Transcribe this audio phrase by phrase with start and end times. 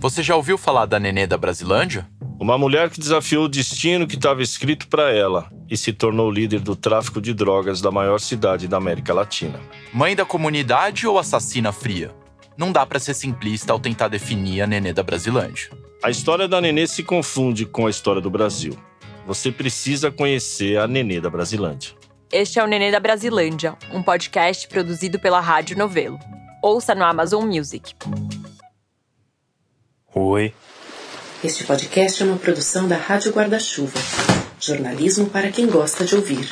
[0.00, 2.08] Você já ouviu falar da Nenê da Brasilândia?
[2.40, 6.60] Uma mulher que desafiou o destino que estava escrito para ela e se tornou líder
[6.60, 9.60] do tráfico de drogas da maior cidade da América Latina.
[9.92, 12.10] Mãe da comunidade ou assassina fria?
[12.56, 15.68] Não dá para ser simplista ao tentar definir a Nenê da Brasilândia.
[16.02, 18.74] A história da Nenê se confunde com a história do Brasil.
[19.26, 21.90] Você precisa conhecer a Nenê da Brasilândia.
[22.32, 26.18] Este é o Nenê da Brasilândia, um podcast produzido pela Rádio Novelo.
[26.62, 27.94] Ouça no Amazon Music.
[30.12, 30.52] Oi.
[31.44, 33.96] Este podcast é uma produção da Rádio Guarda-Chuva.
[34.58, 36.48] Jornalismo para quem gosta de ouvir.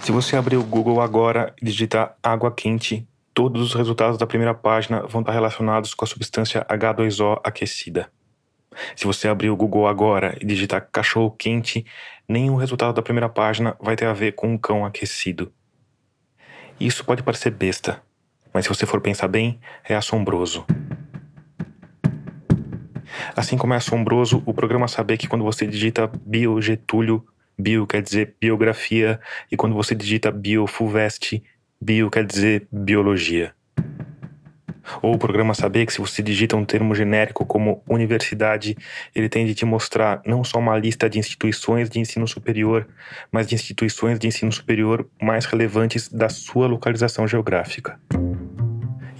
[0.00, 3.04] Se você abrir o Google agora e digitar água quente,
[3.34, 8.08] todos os resultados da primeira página vão estar relacionados com a substância H2O aquecida.
[8.94, 11.84] Se você abrir o Google agora e digitar cachorro quente,
[12.28, 15.52] nenhum resultado da primeira página vai ter a ver com um cão aquecido.
[16.78, 18.00] Isso pode parecer besta,
[18.52, 20.64] mas se você for pensar bem, é assombroso.
[23.36, 27.24] Assim como é assombroso o programa saber que quando você digita biogetúlio,
[27.58, 31.42] bio quer dizer biografia, e quando você digita biofuvest,
[31.80, 33.54] bio quer dizer biologia.
[35.00, 38.76] Ou o programa saber que se você digita um termo genérico como universidade,
[39.14, 42.86] ele tem de te mostrar não só uma lista de instituições de ensino superior,
[43.30, 47.98] mas de instituições de ensino superior mais relevantes da sua localização geográfica.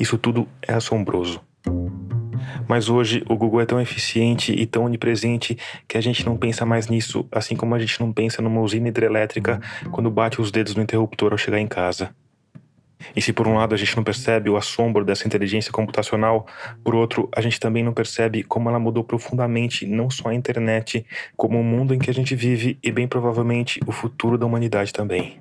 [0.03, 1.41] Isso tudo é assombroso.
[2.67, 6.67] Mas hoje o Google é tão eficiente e tão onipresente que a gente não pensa
[6.67, 9.61] mais nisso, assim como a gente não pensa numa usina hidrelétrica
[9.92, 12.11] quando bate os dedos no interruptor ao chegar em casa.
[13.14, 16.48] E se por um lado a gente não percebe o assombro dessa inteligência computacional,
[16.83, 21.06] por outro, a gente também não percebe como ela mudou profundamente não só a internet,
[21.36, 24.92] como o mundo em que a gente vive e bem provavelmente o futuro da humanidade
[24.92, 25.39] também.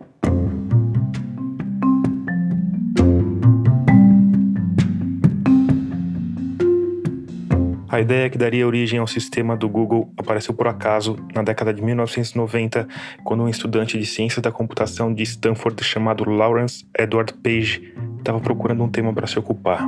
[7.91, 11.81] A ideia que daria origem ao sistema do Google apareceu por acaso na década de
[11.81, 12.87] 1990,
[13.21, 18.81] quando um estudante de ciências da computação de Stanford chamado Lawrence Edward Page estava procurando
[18.81, 19.85] um tema para se ocupar.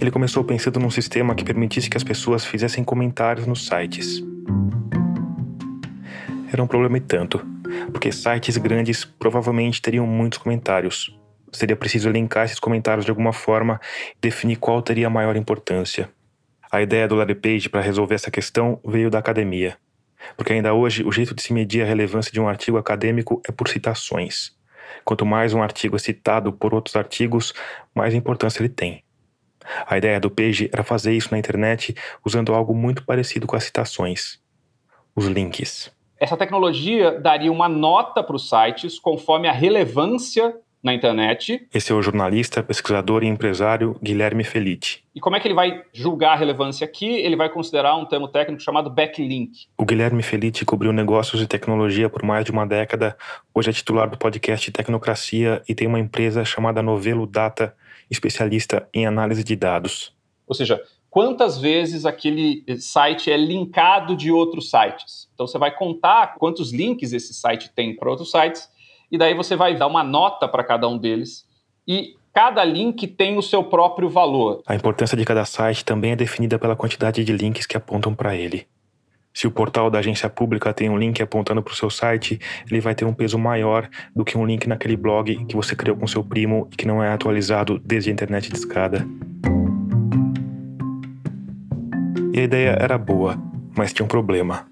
[0.00, 4.20] Ele começou pensando num sistema que permitisse que as pessoas fizessem comentários nos sites.
[6.52, 7.46] Era um problema e tanto,
[7.92, 11.16] porque sites grandes provavelmente teriam muitos comentários.
[11.52, 13.80] Seria preciso linkar esses comentários de alguma forma
[14.16, 16.10] e definir qual teria a maior importância.
[16.74, 19.78] A ideia do Larry Page para resolver essa questão veio da academia,
[20.36, 23.52] porque ainda hoje o jeito de se medir a relevância de um artigo acadêmico é
[23.52, 24.50] por citações.
[25.04, 27.54] Quanto mais um artigo é citado por outros artigos,
[27.94, 29.04] mais importância ele tem.
[29.86, 31.94] A ideia do Page era fazer isso na internet
[32.26, 34.40] usando algo muito parecido com as citações:
[35.14, 35.92] os links.
[36.18, 40.52] Essa tecnologia daria uma nota para os sites conforme a relevância
[40.84, 41.66] na internet.
[41.72, 45.02] Esse é o jornalista, pesquisador e empresário Guilherme Felite.
[45.14, 47.06] E como é que ele vai julgar a relevância aqui?
[47.06, 49.66] Ele vai considerar um termo técnico chamado backlink.
[49.78, 53.16] O Guilherme Felite cobriu negócios e tecnologia por mais de uma década.
[53.54, 57.74] Hoje é titular do podcast Tecnocracia e tem uma empresa chamada Novelo Data,
[58.10, 60.14] especialista em análise de dados.
[60.46, 65.30] Ou seja, quantas vezes aquele site é linkado de outros sites.
[65.32, 68.68] Então você vai contar quantos links esse site tem para outros sites
[69.10, 71.46] e daí você vai dar uma nota para cada um deles
[71.86, 74.62] e cada link tem o seu próprio valor.
[74.66, 78.34] A importância de cada site também é definida pela quantidade de links que apontam para
[78.34, 78.66] ele.
[79.32, 82.80] Se o portal da agência pública tem um link apontando para o seu site, ele
[82.80, 86.06] vai ter um peso maior do que um link naquele blog que você criou com
[86.06, 89.04] seu primo e que não é atualizado desde a internet de escada.
[92.32, 93.36] E a ideia era boa,
[93.76, 94.68] mas tinha um problema.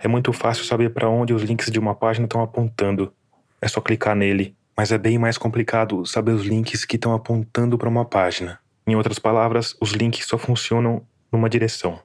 [0.00, 3.12] É muito fácil saber para onde os links de uma página estão apontando,
[3.60, 7.78] é só clicar nele, mas é bem mais complicado saber os links que estão apontando
[7.78, 8.58] para uma página.
[8.86, 11.02] Em outras palavras, os links só funcionam
[11.32, 11.98] numa direção.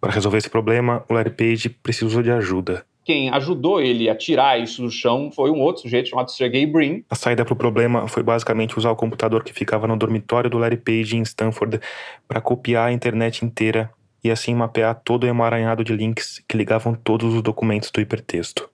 [0.00, 2.84] Para resolver esse problema, o Larry Page precisou de ajuda.
[3.04, 7.02] Quem ajudou ele a tirar isso do chão foi um outro sujeito chamado Sergey Brin.
[7.08, 10.58] A saída para o problema foi basicamente usar o computador que ficava no dormitório do
[10.58, 11.80] Larry Page em Stanford
[12.28, 13.90] para copiar a internet inteira
[14.22, 18.68] e assim mapear todo o emaranhado de links que ligavam todos os documentos do hipertexto.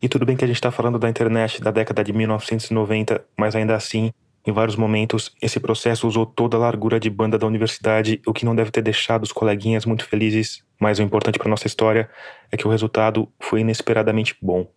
[0.00, 3.56] E tudo bem que a gente está falando da internet da década de 1990, mas
[3.56, 4.12] ainda assim,
[4.46, 8.44] em vários momentos, esse processo usou toda a largura de banda da universidade, o que
[8.44, 12.10] não deve ter deixado os coleguinhas muito felizes, mas o importante para nossa história
[12.52, 14.70] é que o resultado foi inesperadamente bom.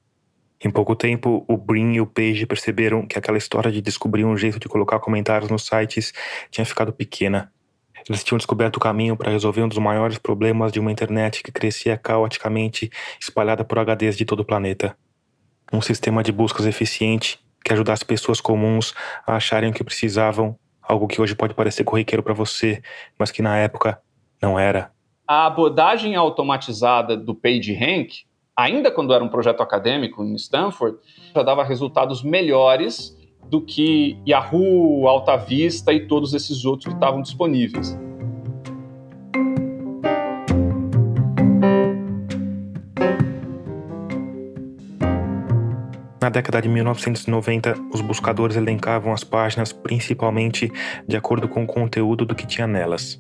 [0.64, 4.38] Em pouco tempo, o Brin e o Page perceberam que aquela história de descobrir um
[4.38, 6.14] jeito de colocar comentários nos sites
[6.50, 7.52] tinha ficado pequena.
[8.08, 11.52] Eles tinham descoberto o caminho para resolver um dos maiores problemas de uma internet que
[11.52, 12.90] crescia caoticamente,
[13.20, 14.96] espalhada por HDs de todo o planeta
[15.72, 18.94] um sistema de buscas eficiente que ajudasse pessoas comuns
[19.26, 22.82] a acharem o que precisavam algo que hoje pode parecer corriqueiro para você,
[23.18, 24.02] mas que na época
[24.42, 24.92] não era.
[25.28, 28.24] A abordagem automatizada do PageRank,
[28.58, 30.98] ainda quando era um projeto acadêmico em Stanford,
[31.36, 33.16] já dava resultados melhores
[33.48, 37.96] do que Yahoo, Alta Vista e todos esses outros que estavam disponíveis.
[46.22, 50.70] Na década de 1990, os buscadores elencavam as páginas principalmente
[51.08, 53.18] de acordo com o conteúdo do que tinha nelas.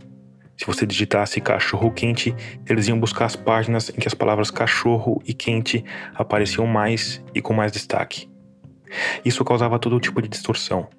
[0.57, 2.35] Se você digitasse cachorro quente,
[2.67, 7.41] eles iam buscar as páginas em que as palavras cachorro e quente apareciam mais e
[7.41, 8.29] com mais destaque.
[9.23, 10.89] Isso causava todo tipo de distorção.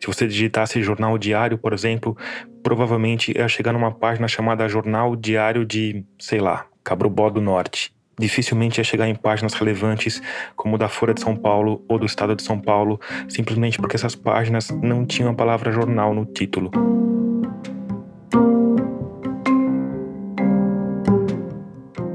[0.00, 2.16] Se você digitasse jornal diário, por exemplo,
[2.64, 8.78] provavelmente ia chegar numa página chamada Jornal Diário de, sei lá, Cabrobó do Norte dificilmente
[8.78, 10.22] ia chegar em páginas relevantes
[10.56, 14.14] como da Folha de São Paulo ou do Estado de São Paulo, simplesmente porque essas
[14.14, 16.70] páginas não tinham a palavra jornal no título.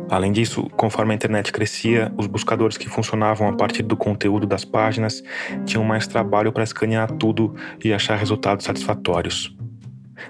[0.10, 4.66] Além disso, conforme a internet crescia, os buscadores que funcionavam a partir do conteúdo das
[4.66, 5.24] páginas
[5.66, 9.56] tinham mais trabalho para escanear tudo e achar resultados satisfatórios.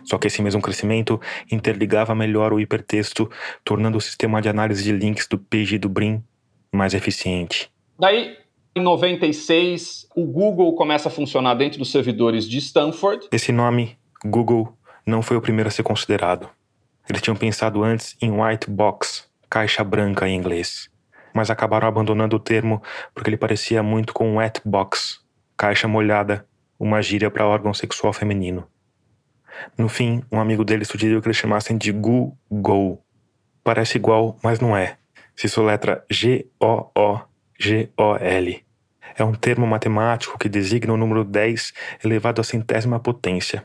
[0.03, 1.19] Só que esse mesmo crescimento
[1.51, 3.29] interligava melhor o hipertexto,
[3.63, 6.23] tornando o sistema de análise de links do Page e do Brin
[6.71, 7.71] mais eficiente.
[7.99, 8.37] Daí,
[8.75, 13.27] em 96, o Google começa a funcionar dentro dos servidores de Stanford.
[13.31, 14.73] Esse nome, Google,
[15.05, 16.49] não foi o primeiro a ser considerado.
[17.09, 20.89] Eles tinham pensado antes em white box, caixa branca em inglês,
[21.33, 22.81] mas acabaram abandonando o termo
[23.13, 25.19] porque ele parecia muito com wet box,
[25.57, 26.45] caixa molhada,
[26.79, 28.67] uma gíria para órgão sexual feminino.
[29.77, 33.03] No fim, um amigo dele sugeriu que eles chamassem de Google.
[33.63, 34.97] Parece igual, mas não é.
[35.35, 36.49] Se soletra G-O-O-G-O-L.
[39.17, 41.73] É um termo matemático que designa o número 10
[42.03, 43.63] elevado à centésima potência.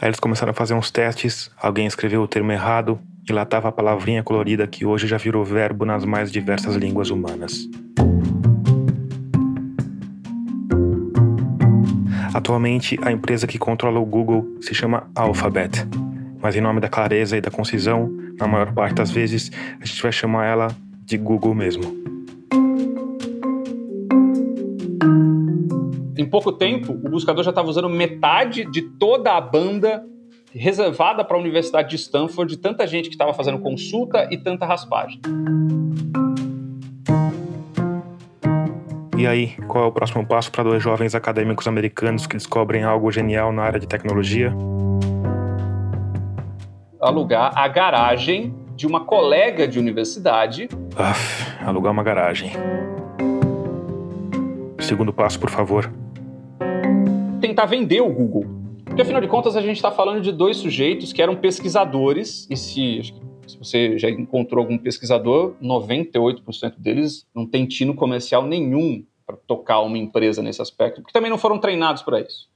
[0.00, 3.68] Aí eles começaram a fazer uns testes, alguém escreveu o termo errado e lá estava
[3.68, 7.68] a palavrinha colorida que hoje já virou verbo nas mais diversas línguas humanas.
[12.34, 15.86] Atualmente, a empresa que controla o Google se chama Alphabet,
[16.42, 20.02] mas em nome da clareza e da concisão, na maior parte das vezes, a gente
[20.02, 20.68] vai chamar ela
[21.04, 21.84] de Google mesmo.
[26.18, 30.04] Em pouco tempo, o buscador já estava usando metade de toda a banda
[30.52, 34.66] reservada para a Universidade de Stanford, de tanta gente que estava fazendo consulta e tanta
[34.66, 35.20] raspagem.
[39.24, 43.10] E aí, qual é o próximo passo para dois jovens acadêmicos americanos que descobrem algo
[43.10, 44.52] genial na área de tecnologia?
[47.00, 50.68] Alugar a garagem de uma colega de universidade.
[51.64, 52.52] Alugar uma garagem.
[54.78, 55.90] Segundo passo, por favor.
[57.40, 58.44] Tentar vender o Google.
[58.84, 62.58] Porque afinal de contas a gente está falando de dois sujeitos que eram pesquisadores e
[62.58, 63.00] se
[63.46, 69.04] se você já encontrou algum pesquisador, 98% deles não tem tino comercial nenhum
[69.46, 72.48] tocar uma empresa nesse aspecto, porque também não foram treinados para isso.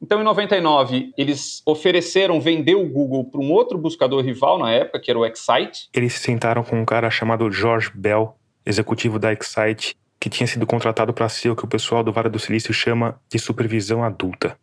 [0.00, 5.00] Então, em 99, eles ofereceram vender o Google para um outro buscador rival na época,
[5.00, 5.88] que era o Excite.
[5.94, 8.34] Eles se sentaram com um cara chamado George Bell,
[8.64, 12.28] executivo da Excite, que tinha sido contratado para ser o que o pessoal do Vale
[12.28, 14.58] do Silício chama de supervisão adulta.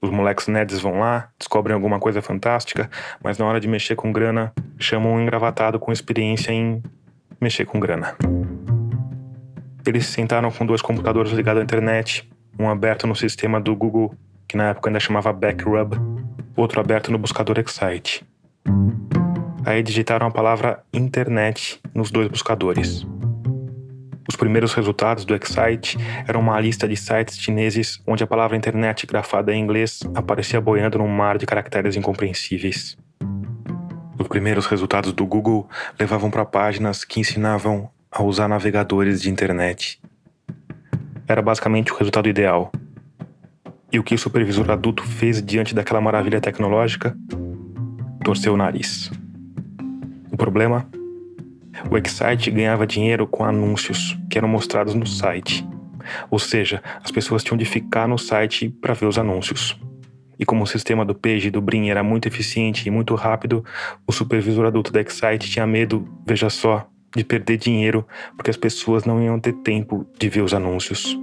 [0.00, 2.90] Os moleques nerds vão lá, descobrem alguma coisa fantástica,
[3.22, 6.82] mas na hora de mexer com grana, chamam um engravatado com experiência em
[7.40, 8.16] mexer com grana.
[9.84, 14.14] Eles se sentaram com dois computadores ligados à internet, um aberto no sistema do Google,
[14.46, 15.94] que na época ainda chamava Backrub,
[16.54, 18.24] outro aberto no buscador Excite.
[19.64, 23.06] Aí digitaram a palavra internet nos dois buscadores.
[24.28, 25.98] Os primeiros resultados do Excite
[26.28, 30.98] eram uma lista de sites chineses onde a palavra internet grafada em inglês aparecia boiando
[30.98, 32.96] num mar de caracteres incompreensíveis.
[34.18, 39.98] Os primeiros resultados do Google levavam para páginas que ensinavam a usar navegadores de internet.
[41.26, 42.70] Era basicamente o resultado ideal.
[43.90, 47.16] E o que o supervisor adulto fez diante daquela maravilha tecnológica?
[48.22, 49.10] Torceu o nariz.
[50.30, 50.86] O problema
[51.90, 55.66] o Excite ganhava dinheiro com anúncios que eram mostrados no site.
[56.30, 59.80] Ou seja, as pessoas tinham de ficar no site para ver os anúncios.
[60.38, 63.64] E como o sistema do Page e do Brin era muito eficiente e muito rápido,
[64.06, 69.04] o supervisor adulto da Excite tinha medo, veja só, de perder dinheiro porque as pessoas
[69.04, 71.18] não iam ter tempo de ver os anúncios.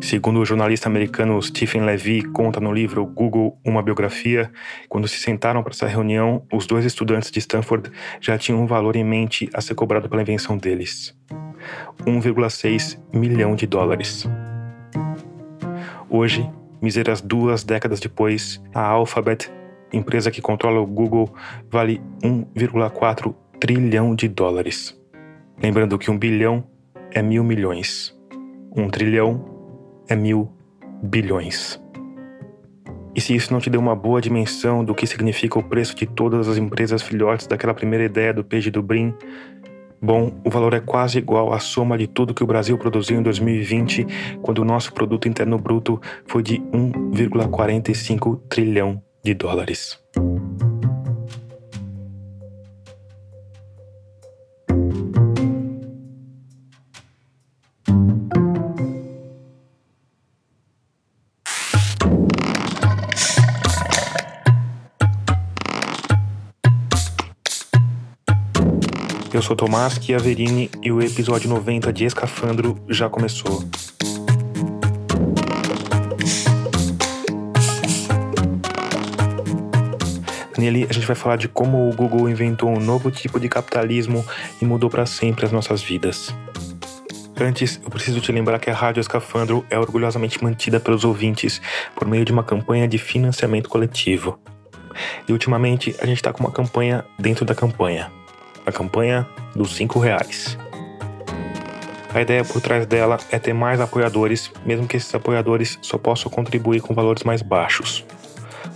[0.00, 4.50] Segundo o jornalista americano Stephen Levy conta no livro Google Uma Biografia,
[4.88, 8.96] quando se sentaram para essa reunião, os dois estudantes de Stanford já tinham um valor
[8.96, 11.14] em mente a ser cobrado pela invenção deles:
[12.06, 14.26] 1,6 milhão de dólares.
[16.08, 19.52] Hoje, Míseras duas décadas depois, a Alphabet,
[19.92, 21.30] empresa que controla o Google,
[21.70, 24.98] vale 1,4 trilhão de dólares.
[25.62, 26.64] Lembrando que um bilhão
[27.12, 28.18] é mil milhões,
[28.74, 29.44] um trilhão
[30.08, 30.50] é mil
[31.02, 31.78] bilhões.
[33.14, 36.06] E se isso não te deu uma boa dimensão do que significa o preço de
[36.06, 39.12] todas as empresas filhotes daquela primeira ideia do Page do Brin,
[40.00, 43.22] bom, o valor é quase igual à soma de tudo que o Brasil produziu em
[43.22, 44.06] 2020,
[44.40, 49.98] quando o nosso produto interno bruto foi de 1,45 trilhão de dólares.
[69.50, 73.64] Sou Tomás Chiaverini e o episódio 90 de Escafandro já começou.
[80.56, 84.24] Nele, a gente vai falar de como o Google inventou um novo tipo de capitalismo
[84.62, 86.32] e mudou para sempre as nossas vidas.
[87.36, 91.60] Antes, eu preciso te lembrar que a Rádio Escafandro é orgulhosamente mantida pelos ouvintes
[91.96, 94.38] por meio de uma campanha de financiamento coletivo.
[95.26, 98.19] E ultimamente, a gente está com uma campanha dentro da campanha
[98.64, 100.56] a campanha dos cinco reais.
[102.12, 106.30] A ideia por trás dela é ter mais apoiadores, mesmo que esses apoiadores só possam
[106.30, 108.04] contribuir com valores mais baixos.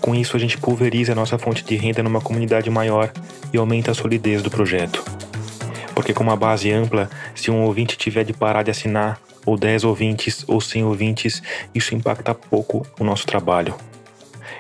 [0.01, 3.11] Com isso, a gente pulveriza a nossa fonte de renda numa comunidade maior
[3.53, 5.03] e aumenta a solidez do projeto.
[5.95, 9.85] Porque com uma base ampla, se um ouvinte tiver de parar de assinar, ou 10
[9.85, 11.43] ouvintes, ou 100 ouvintes,
[11.75, 13.75] isso impacta pouco o nosso trabalho.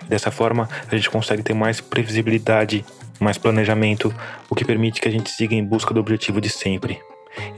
[0.08, 2.84] Dessa forma, a gente consegue ter mais previsibilidade
[3.20, 4.14] mais planejamento,
[4.48, 7.00] o que permite que a gente siga em busca do objetivo de sempre.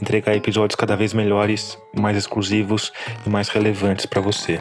[0.00, 2.92] Entregar episódios cada vez melhores, mais exclusivos
[3.26, 4.60] e mais relevantes para você.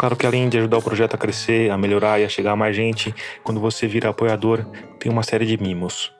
[0.00, 2.56] Claro que além de ajudar o projeto a crescer, a melhorar e a chegar a
[2.56, 4.64] mais gente, quando você vira apoiador,
[4.98, 6.10] tem uma série de mimos.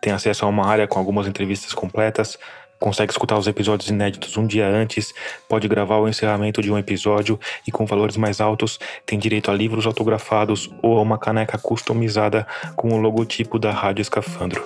[0.00, 2.38] Tem acesso a uma área com algumas entrevistas completas,
[2.84, 5.14] consegue escutar os episódios inéditos um dia antes,
[5.48, 9.54] pode gravar o encerramento de um episódio e, com valores mais altos, tem direito a
[9.54, 14.62] livros autografados ou a uma caneca customizada com o logotipo da Rádio Escafandro.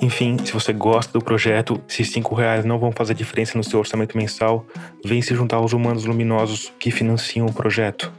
[0.00, 3.80] Enfim, se você gosta do projeto, se cinco reais não vão fazer diferença no seu
[3.80, 4.64] orçamento mensal,
[5.04, 8.12] vem se juntar aos humanos luminosos que financiam o projeto.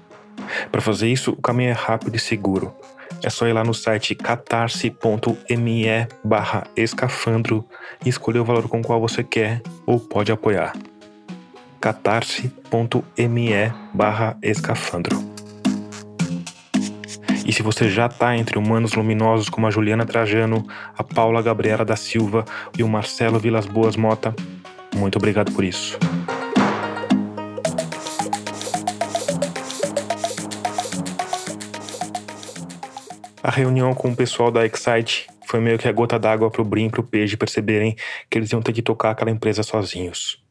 [0.69, 2.75] Para fazer isso, o caminho é rápido e seguro.
[3.23, 7.65] É só ir lá no site catarse.me barra escafandro
[8.05, 10.73] e escolher o valor com o qual você quer ou pode apoiar.
[11.81, 13.51] catarse.me
[13.93, 15.17] barra escafandro.
[17.45, 21.83] E se você já está entre humanos luminosos como a Juliana Trajano, a Paula Gabriela
[21.83, 22.45] da Silva
[22.77, 24.35] e o Marcelo Vilas Boas Mota,
[24.95, 25.97] muito obrigado por isso.
[33.41, 36.87] A reunião com o pessoal da Excite foi meio que a gota d'água pro Brim
[36.87, 37.95] e pro Page perceberem
[38.29, 40.43] que eles iam ter que tocar aquela empresa sozinhos.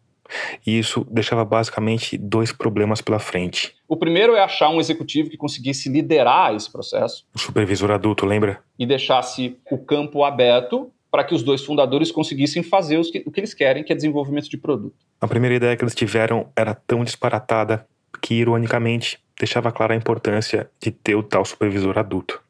[0.66, 3.75] E isso deixava basicamente dois problemas pela frente.
[3.87, 7.26] O primeiro é achar um executivo que conseguisse liderar esse processo.
[7.35, 8.61] O supervisor adulto, lembra?
[8.78, 13.40] E deixasse o campo aberto para que os dois fundadores conseguissem fazer que, o que
[13.40, 14.97] eles querem, que é desenvolvimento de produto.
[15.21, 17.87] A primeira ideia que eles tiveram era tão disparatada
[18.21, 22.42] que, ironicamente, deixava clara a importância de ter o tal supervisor adulto.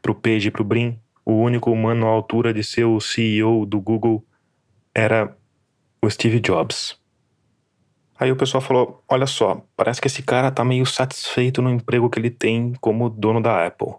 [0.00, 3.00] Para o Page e para o Brin, o único humano à altura de ser o
[3.00, 4.24] CEO do Google
[4.94, 5.36] era
[6.02, 6.98] o Steve Jobs.
[8.18, 12.10] Aí o pessoal falou: olha só, parece que esse cara tá meio satisfeito no emprego
[12.10, 13.94] que ele tem como dono da Apple.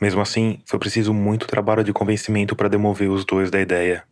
[0.00, 4.04] Mesmo assim, foi preciso muito trabalho de convencimento para demover os dois da ideia.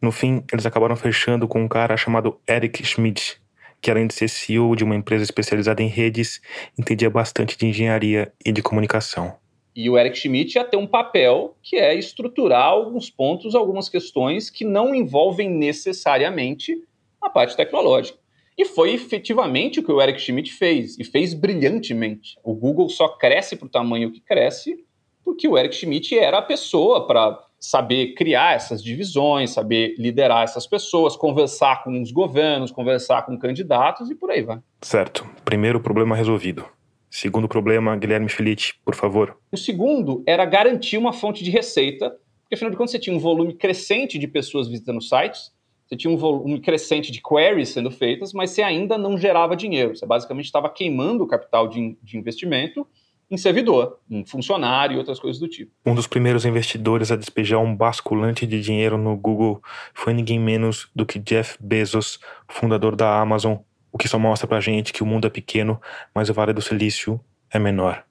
[0.00, 3.40] No fim, eles acabaram fechando com um cara chamado Eric Schmidt,
[3.80, 6.40] que além de ser CEO de uma empresa especializada em redes,
[6.76, 9.36] entendia bastante de engenharia e de comunicação.
[9.74, 14.50] E o Eric Schmidt ia ter um papel que é estruturar alguns pontos, algumas questões
[14.50, 16.76] que não envolvem necessariamente
[17.20, 18.18] a parte tecnológica.
[18.56, 22.36] E foi efetivamente o que o Eric Schmidt fez, e fez brilhantemente.
[22.44, 24.84] O Google só cresce para o tamanho que cresce
[25.24, 30.66] porque o Eric Schmidt era a pessoa para saber criar essas divisões, saber liderar essas
[30.66, 34.58] pessoas, conversar com os governos, conversar com candidatos e por aí vai.
[34.80, 35.24] Certo.
[35.44, 36.66] Primeiro problema resolvido.
[37.12, 39.36] Segundo problema, Guilherme Felice, por favor.
[39.52, 42.08] O segundo era garantir uma fonte de receita,
[42.40, 45.52] porque afinal de contas você tinha um volume crescente de pessoas visitando sites,
[45.86, 49.94] você tinha um volume crescente de queries sendo feitas, mas você ainda não gerava dinheiro.
[49.94, 52.86] Você basicamente estava queimando o capital de, de investimento
[53.30, 55.70] em servidor, um funcionário e outras coisas do tipo.
[55.84, 60.88] Um dos primeiros investidores a despejar um basculante de dinheiro no Google foi ninguém menos
[60.96, 63.56] do que Jeff Bezos, fundador da Amazon,
[63.92, 65.80] o que só mostra pra gente que o mundo é pequeno,
[66.14, 67.20] mas o Vale do Silício
[67.50, 68.02] é menor.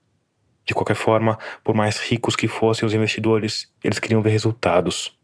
[0.63, 5.17] De qualquer forma, por mais ricos que fossem os investidores, eles queriam ver resultados.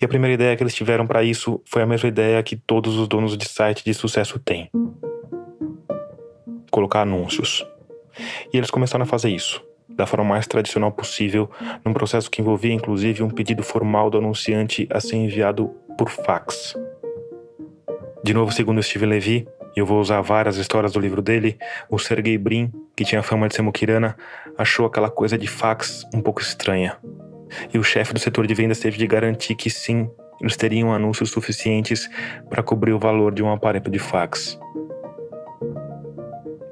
[0.00, 2.96] E a primeira ideia que eles tiveram para isso foi a mesma ideia que todos
[2.96, 4.68] os donos de site de sucesso têm:
[6.70, 7.64] colocar anúncios.
[8.52, 11.48] E eles começaram a fazer isso, da forma mais tradicional possível,
[11.84, 16.74] num processo que envolvia inclusive um pedido formal do anunciante a ser enviado por fax.
[18.24, 19.46] De novo, segundo Steve Levy,
[19.80, 21.58] eu vou usar várias histórias do livro dele,
[21.90, 24.16] o Sergey Brin, que tinha fama de ser muquirana,
[24.56, 26.96] achou aquela coisa de fax um pouco estranha.
[27.72, 31.30] E o chefe do setor de vendas teve de garantir que sim, eles teriam anúncios
[31.30, 32.08] suficientes
[32.48, 34.58] para cobrir o valor de um aparelho de fax.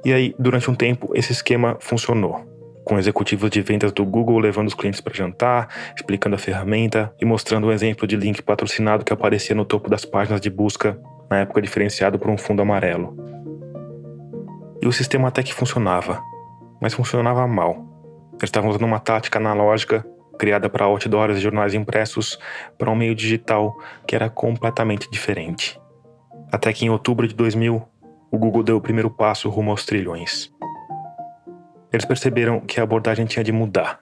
[0.03, 2.43] E aí, durante um tempo, esse esquema funcionou.
[2.83, 7.25] Com executivos de vendas do Google levando os clientes para jantar, explicando a ferramenta e
[7.25, 11.39] mostrando um exemplo de link patrocinado que aparecia no topo das páginas de busca, na
[11.39, 13.15] época diferenciado por um fundo amarelo.
[14.81, 16.21] E o sistema até que funcionava,
[16.81, 17.85] mas funcionava mal.
[18.33, 20.05] Eles estavam usando uma tática analógica
[20.37, 22.37] criada para outdoors e jornais impressos
[22.77, 23.75] para um meio digital
[24.07, 25.79] que era completamente diferente.
[26.51, 27.81] Até que em outubro de 2000,
[28.31, 30.51] o Google deu o primeiro passo rumo aos trilhões.
[31.91, 34.01] Eles perceberam que a abordagem tinha de mudar,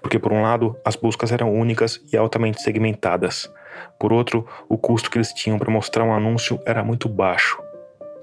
[0.00, 3.52] porque por um lado as buscas eram únicas e altamente segmentadas,
[3.98, 7.58] por outro, o custo que eles tinham para mostrar um anúncio era muito baixo.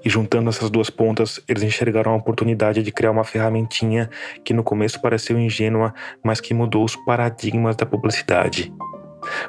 [0.04, 4.10] E juntando essas duas pontas, eles enxergaram a oportunidade de criar uma ferramentinha
[4.44, 8.72] que no começo pareceu ingênua, mas que mudou os paradigmas da publicidade.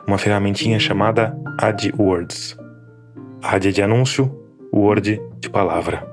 [0.07, 2.57] Uma ferramentinha chamada AdWords.
[3.43, 6.07] Ad de anúncio, Word de palavra.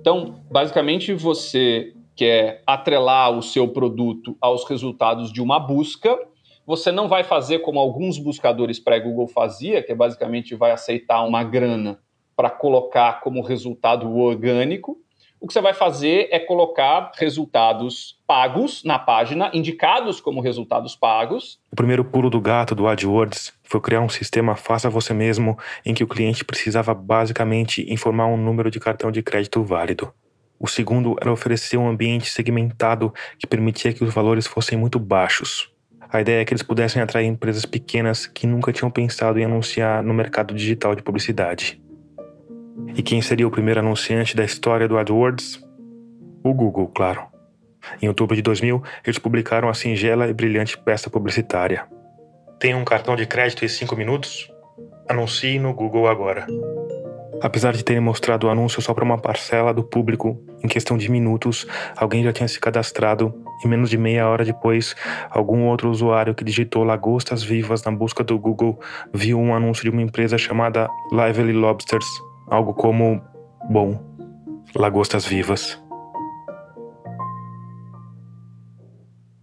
[0.00, 6.16] Então, basicamente, você quer atrelar o seu produto aos resultados de uma busca.
[6.66, 11.44] Você não vai fazer como alguns buscadores pré-Google fazia, que é basicamente vai aceitar uma
[11.44, 12.00] grana
[12.34, 14.98] para colocar como resultado orgânico.
[15.40, 21.60] O que você vai fazer é colocar resultados pagos na página, indicados como resultados pagos.
[21.70, 25.94] O primeiro pulo do gato do AdWords foi criar um sistema faça você mesmo em
[25.94, 30.12] que o cliente precisava basicamente informar um número de cartão de crédito válido.
[30.58, 35.75] O segundo era oferecer um ambiente segmentado que permitia que os valores fossem muito baixos.
[36.16, 40.02] A ideia é que eles pudessem atrair empresas pequenas que nunca tinham pensado em anunciar
[40.02, 41.78] no mercado digital de publicidade.
[42.94, 45.62] E quem seria o primeiro anunciante da história do AdWords?
[46.42, 47.26] O Google, claro.
[48.00, 51.86] Em outubro de 2000, eles publicaram a singela e brilhante peça publicitária.
[52.58, 54.50] Tem um cartão de crédito em 5 minutos?
[55.06, 56.46] Anuncie no Google agora.
[57.40, 61.10] Apesar de terem mostrado o anúncio só para uma parcela do público, em questão de
[61.10, 64.94] minutos, alguém já tinha se cadastrado e menos de meia hora depois,
[65.30, 68.78] algum outro usuário que digitou lagostas vivas na busca do Google
[69.12, 72.06] viu um anúncio de uma empresa chamada Lively Lobsters
[72.46, 73.22] algo como
[73.68, 74.00] bom,
[74.74, 75.82] lagostas vivas.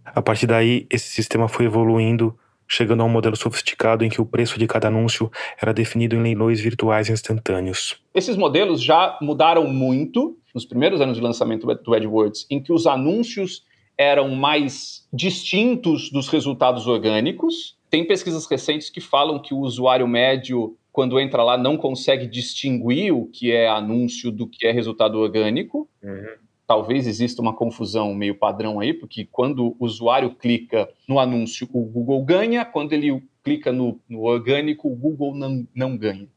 [0.04, 4.26] A partir daí, esse sistema foi evoluindo, chegando a um modelo sofisticado em que o
[4.26, 7.96] preço de cada anúncio era definido em leilões virtuais instantâneos.
[8.14, 12.86] Esses modelos já mudaram muito nos primeiros anos de lançamento do AdWords, em que os
[12.86, 13.64] anúncios
[13.98, 17.76] eram mais distintos dos resultados orgânicos.
[17.90, 23.12] Tem pesquisas recentes que falam que o usuário médio quando entra lá, não consegue distinguir
[23.12, 25.88] o que é anúncio do que é resultado orgânico.
[26.00, 26.36] Uhum.
[26.66, 31.84] Talvez exista uma confusão meio padrão aí, porque quando o usuário clica no anúncio, o
[31.84, 36.28] Google ganha, quando ele clica no, no orgânico, o Google não, não ganha.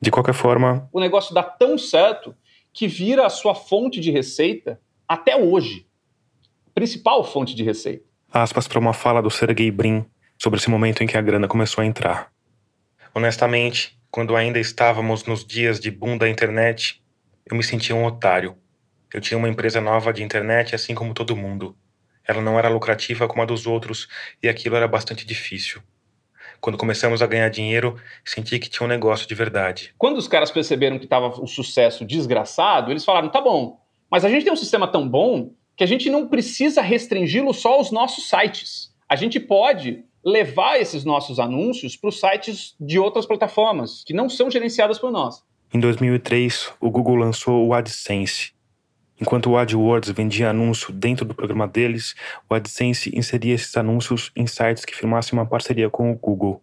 [0.00, 0.88] De qualquer forma.
[0.92, 2.34] O negócio dá tão certo
[2.72, 5.86] que vira a sua fonte de receita até hoje.
[6.74, 8.04] Principal fonte de receita.
[8.30, 10.04] Aspas para uma fala do Sergey Brin
[10.36, 12.30] sobre esse momento em que a grana começou a entrar.
[13.14, 17.02] Honestamente, quando ainda estávamos nos dias de boom da internet,
[17.46, 18.56] eu me sentia um otário.
[19.16, 21.74] Eu tinha uma empresa nova de internet assim como todo mundo.
[22.28, 24.08] Ela não era lucrativa como a dos outros
[24.42, 25.80] e aquilo era bastante difícil.
[26.60, 29.94] Quando começamos a ganhar dinheiro, senti que tinha um negócio de verdade.
[29.96, 34.28] Quando os caras perceberam que estava o sucesso desgraçado, eles falaram: tá bom, mas a
[34.28, 38.28] gente tem um sistema tão bom que a gente não precisa restringi-lo só aos nossos
[38.28, 38.94] sites.
[39.08, 44.28] A gente pode levar esses nossos anúncios para os sites de outras plataformas que não
[44.28, 45.42] são gerenciadas por nós.
[45.72, 48.55] Em 2003, o Google lançou o AdSense.
[49.20, 52.14] Enquanto o AdWords vendia anúncio dentro do programa deles,
[52.48, 56.62] o AdSense inseria esses anúncios em sites que firmassem uma parceria com o Google.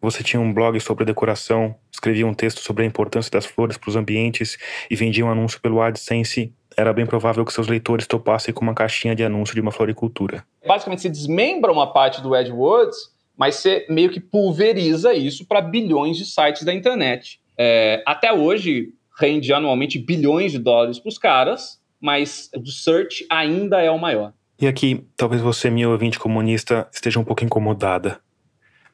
[0.00, 3.90] Você tinha um blog sobre decoração, escrevia um texto sobre a importância das flores para
[3.90, 4.56] os ambientes
[4.88, 8.74] e vendia um anúncio pelo AdSense era bem provável que seus leitores topassem com uma
[8.74, 10.44] caixinha de anúncio de uma floricultura.
[10.64, 12.96] Basicamente, você desmembra uma parte do AdWords,
[13.36, 17.40] mas você meio que pulveriza isso para bilhões de sites da internet.
[17.56, 23.80] É, até hoje, rende anualmente bilhões de dólares para os caras, mas o search ainda
[23.80, 24.32] é o maior.
[24.60, 28.20] E aqui, talvez você, minha ouvinte comunista, esteja um pouco incomodada,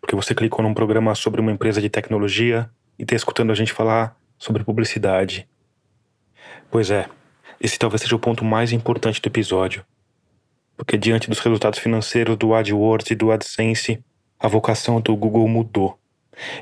[0.01, 3.73] porque você clicou num programa sobre uma empresa de tecnologia e está escutando a gente
[3.73, 5.49] falar sobre publicidade.
[6.71, 7.09] Pois é,
[7.61, 9.85] esse talvez seja o ponto mais importante do episódio.
[10.77, 14.03] Porque diante dos resultados financeiros do AdWords e do AdSense,
[14.41, 15.97] a vocação do Google mudou.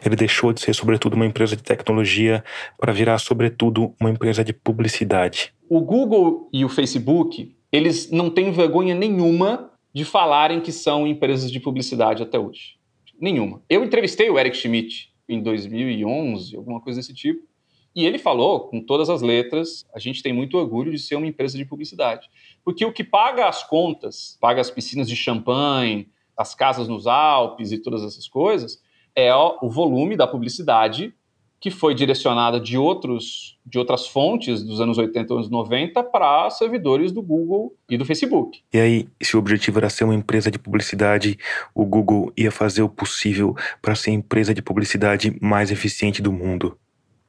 [0.04, 2.44] Ele deixou de ser, sobretudo, uma empresa de tecnologia
[2.78, 5.52] para virar, sobretudo, uma empresa de publicidade.
[5.68, 11.50] O Google e o Facebook, eles não têm vergonha nenhuma de falarem que são empresas
[11.50, 12.78] de publicidade até hoje.
[13.20, 13.62] Nenhuma.
[13.68, 17.48] Eu entrevistei o Eric Schmidt em 2011, alguma coisa desse tipo,
[17.94, 21.26] e ele falou com todas as letras: a gente tem muito orgulho de ser uma
[21.26, 22.28] empresa de publicidade.
[22.64, 27.72] Porque o que paga as contas, paga as piscinas de champanhe, as casas nos Alpes
[27.72, 28.82] e todas essas coisas,
[29.14, 31.14] é o volume da publicidade
[31.60, 36.48] que foi direcionada de, outros, de outras fontes dos anos 80 e anos 90 para
[36.48, 38.62] servidores do Google e do Facebook.
[38.72, 41.38] E aí, se o objetivo era ser uma empresa de publicidade,
[41.74, 46.32] o Google ia fazer o possível para ser a empresa de publicidade mais eficiente do
[46.32, 46.78] mundo.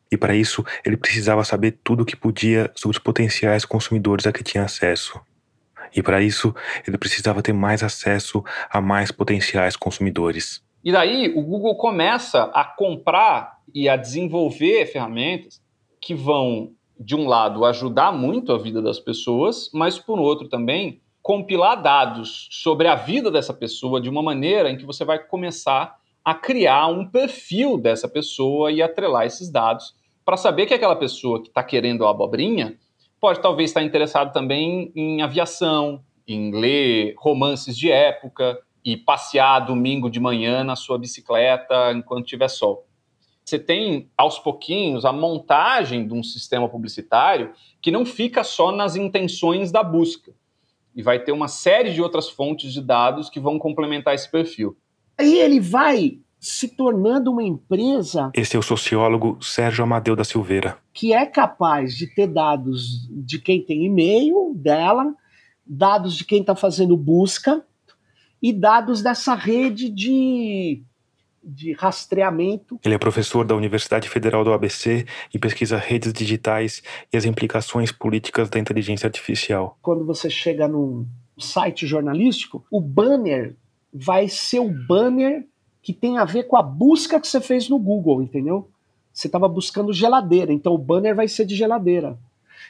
[0.09, 4.31] E para isso, ele precisava saber tudo o que podia sobre os potenciais consumidores a
[4.31, 5.19] que tinha acesso.
[5.93, 6.55] E para isso,
[6.87, 10.61] ele precisava ter mais acesso a mais potenciais consumidores.
[10.83, 15.61] E daí o Google começa a comprar e a desenvolver ferramentas
[15.99, 20.99] que vão, de um lado, ajudar muito a vida das pessoas, mas por outro também
[21.21, 25.95] compilar dados sobre a vida dessa pessoa de uma maneira em que você vai começar
[26.25, 31.41] a criar um perfil dessa pessoa e atrelar esses dados para saber que aquela pessoa
[31.41, 32.75] que está querendo a abobrinha
[33.19, 40.09] pode talvez estar interessado também em aviação, em ler romances de época, e passear domingo
[40.09, 42.85] de manhã na sua bicicleta enquanto tiver sol.
[43.43, 48.95] Você tem, aos pouquinhos, a montagem de um sistema publicitário que não fica só nas
[48.95, 50.31] intenções da busca.
[50.95, 54.77] E vai ter uma série de outras fontes de dados que vão complementar esse perfil.
[55.17, 58.31] Aí ele vai se tornando uma empresa.
[58.33, 60.77] Esse é o sociólogo Sérgio Amadeu da Silveira.
[60.91, 65.13] Que é capaz de ter dados de quem tem e-mail dela,
[65.65, 67.63] dados de quem está fazendo busca,
[68.41, 70.81] e dados dessa rede de,
[71.43, 72.79] de rastreamento.
[72.83, 77.91] Ele é professor da Universidade Federal do ABC e pesquisa redes digitais e as implicações
[77.91, 79.77] políticas da inteligência artificial.
[79.81, 81.05] Quando você chega num
[81.37, 83.55] site jornalístico, o banner
[83.93, 85.45] vai ser o banner
[85.81, 88.69] que tem a ver com a busca que você fez no Google, entendeu?
[89.11, 92.17] Você estava buscando geladeira, então o banner vai ser de geladeira.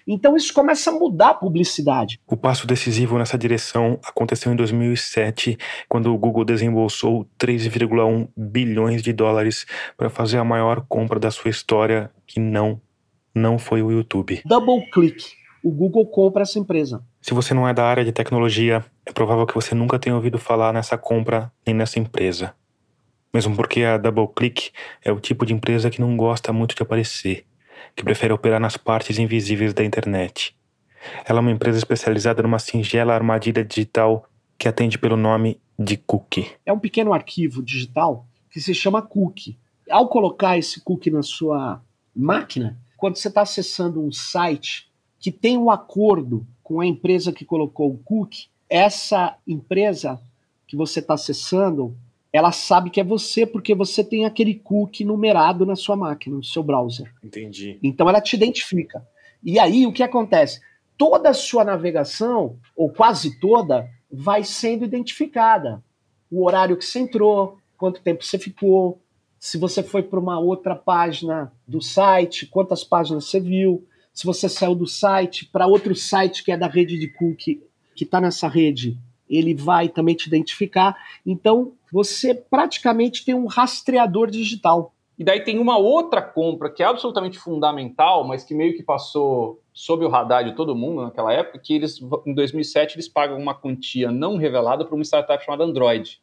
[0.08, 2.20] Então isso começa a mudar a publicidade.
[2.28, 9.14] O passo decisivo nessa direção aconteceu em 2007, quando o Google desembolsou 3,1 bilhões de
[9.14, 9.66] dólares
[9.98, 12.82] para fazer a maior compra da sua história, que não,
[13.34, 14.42] não foi o YouTube.
[14.46, 15.42] Double click.
[15.64, 17.04] O Google compra essa empresa.
[17.22, 20.40] Se você não é da área de tecnologia, é provável que você nunca tenha ouvido
[20.40, 22.56] falar nessa compra nem nessa empresa.
[23.32, 24.72] Mesmo porque a DoubleClick
[25.06, 27.46] é o tipo de empresa que não gosta muito de aparecer
[27.96, 30.56] que prefere operar nas partes invisíveis da internet.
[31.26, 36.52] Ela é uma empresa especializada numa singela armadilha digital que atende pelo nome de cookie.
[36.66, 39.58] É um pequeno arquivo digital que se chama cookie.
[39.90, 41.82] Ao colocar esse cookie na sua
[42.16, 47.46] máquina, quando você está acessando um site que tem um acordo com a empresa que
[47.46, 50.22] colocou o cookie, essa empresa
[50.68, 51.98] que você está acessando
[52.34, 56.44] ela sabe que é você porque você tem aquele cookie numerado na sua máquina, no
[56.44, 57.14] seu browser.
[57.24, 57.78] Entendi.
[57.84, 59.06] Então ela te identifica.
[59.44, 60.62] E aí o que acontece?
[60.98, 65.84] Toda a sua navegação, ou quase toda, vai sendo identificada.
[66.30, 69.02] O horário que você entrou, quanto tempo você ficou,
[69.40, 74.48] se você foi para uma outra página do site, quantas páginas você viu, se você
[74.48, 77.64] saiu do site para outro site que é da rede de cookie,
[77.96, 78.98] que está nessa rede,
[79.32, 80.96] ele vai também te identificar.
[81.26, 84.94] Então, você praticamente tem um rastreador digital.
[85.18, 89.62] E daí tem uma outra compra que é absolutamente fundamental, mas que meio que passou
[89.74, 93.54] sob o radar de todo mundo naquela época, que eles em 2007 eles pagam uma
[93.54, 96.20] quantia não revelada para uma startup chamada Android.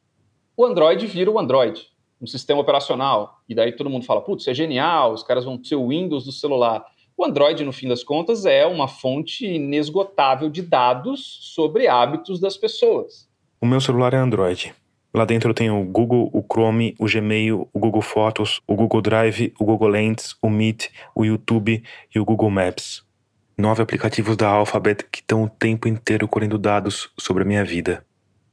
[0.57, 1.89] O Android vira o Android,
[2.21, 3.41] um sistema operacional.
[3.49, 6.25] E daí todo mundo fala, putz, isso é genial, os caras vão ser o Windows
[6.25, 6.85] do celular.
[7.19, 12.57] O Android, no fim das contas, é uma fonte inesgotável de dados sobre hábitos das
[12.57, 13.29] pessoas.
[13.61, 14.73] O meu celular é Android.
[15.13, 19.53] Lá dentro tem o Google, o Chrome, o Gmail, o Google Fotos, o Google Drive,
[19.59, 21.83] o Google Lens, o Meet, o YouTube
[22.15, 23.03] e o Google Maps.
[23.59, 28.07] Nove aplicativos da Alphabet que estão o tempo inteiro colhendo dados sobre a minha vida.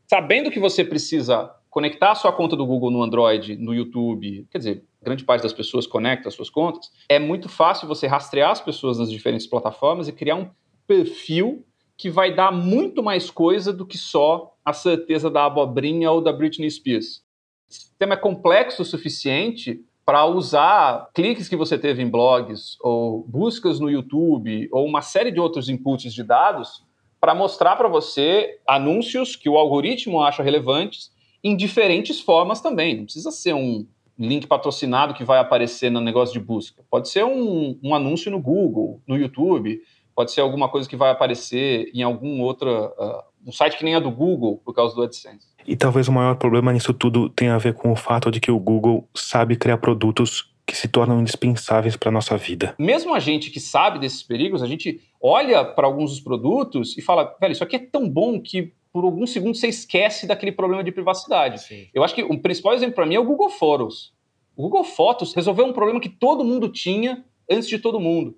[0.10, 4.60] Sabendo que você precisa conectar a sua conta do Google no Android, no YouTube, quer
[4.60, 8.62] dizer, grande parte das pessoas conecta as suas contas, é muito fácil você rastrear as
[8.62, 10.50] pessoas nas diferentes plataformas e criar um
[10.88, 11.66] perfil
[11.98, 16.32] que vai dar muito mais coisa do que só a certeza da abobrinha ou da
[16.32, 17.22] Britney Spears.
[17.70, 23.26] O sistema é complexo o suficiente para usar cliques que você teve em blogs, ou
[23.28, 26.86] buscas no YouTube, ou uma série de outros inputs de dados,
[27.20, 31.14] para mostrar para você anúncios que o algoritmo acha relevantes
[31.46, 32.98] em diferentes formas também.
[32.98, 33.86] Não precisa ser um
[34.18, 36.84] link patrocinado que vai aparecer no negócio de busca.
[36.90, 39.80] Pode ser um, um anúncio no Google, no YouTube,
[40.16, 42.88] pode ser alguma coisa que vai aparecer em algum outro.
[42.98, 45.46] Uh, um site que nem é do Google, por causa do AdSense.
[45.68, 48.50] E talvez o maior problema nisso tudo tenha a ver com o fato de que
[48.50, 52.74] o Google sabe criar produtos que se tornam indispensáveis para a nossa vida.
[52.80, 57.04] Mesmo a gente que sabe desses perigos, a gente olha para alguns dos produtos e
[57.04, 60.82] fala, velho, isso aqui é tão bom que por alguns segundos você esquece daquele problema
[60.82, 61.62] de privacidade.
[61.62, 61.90] Sim.
[61.94, 64.14] Eu acho que o principal exemplo para mim é o Google Fotos.
[64.56, 68.38] O Google Fotos resolveu um problema que todo mundo tinha antes de todo mundo.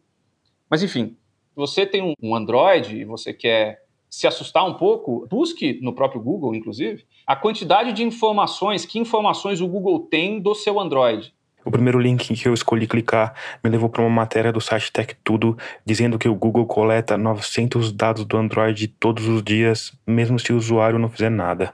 [0.68, 1.16] Mas enfim,
[1.56, 6.56] você tem um Android e você quer se assustar um pouco, busque no próprio Google,
[6.56, 11.36] inclusive, a quantidade de informações, que informações o Google tem do seu Android.
[11.68, 15.14] O primeiro link que eu escolhi clicar me levou para uma matéria do site Tech
[15.22, 20.54] Tudo dizendo que o Google coleta 900 dados do Android todos os dias, mesmo se
[20.54, 21.74] o usuário não fizer nada.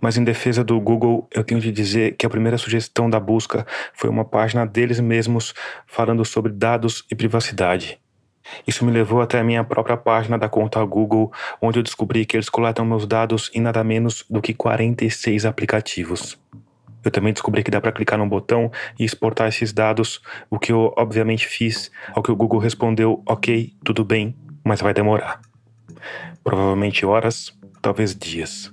[0.00, 3.66] Mas em defesa do Google, eu tenho de dizer que a primeira sugestão da busca
[3.92, 5.52] foi uma página deles mesmos
[5.86, 8.00] falando sobre dados e privacidade.
[8.66, 12.34] Isso me levou até a minha própria página da conta Google, onde eu descobri que
[12.34, 16.40] eles coletam meus dados em nada menos do que 46 aplicativos.
[17.04, 20.72] Eu também descobri que dá para clicar num botão e exportar esses dados, o que
[20.72, 24.34] eu obviamente fiz, ao que o Google respondeu: ok, tudo bem,
[24.64, 25.40] mas vai demorar.
[26.42, 28.72] Provavelmente horas, talvez dias.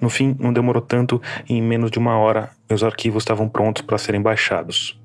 [0.00, 3.82] No fim, não demorou tanto e em menos de uma hora meus arquivos estavam prontos
[3.82, 4.98] para serem baixados.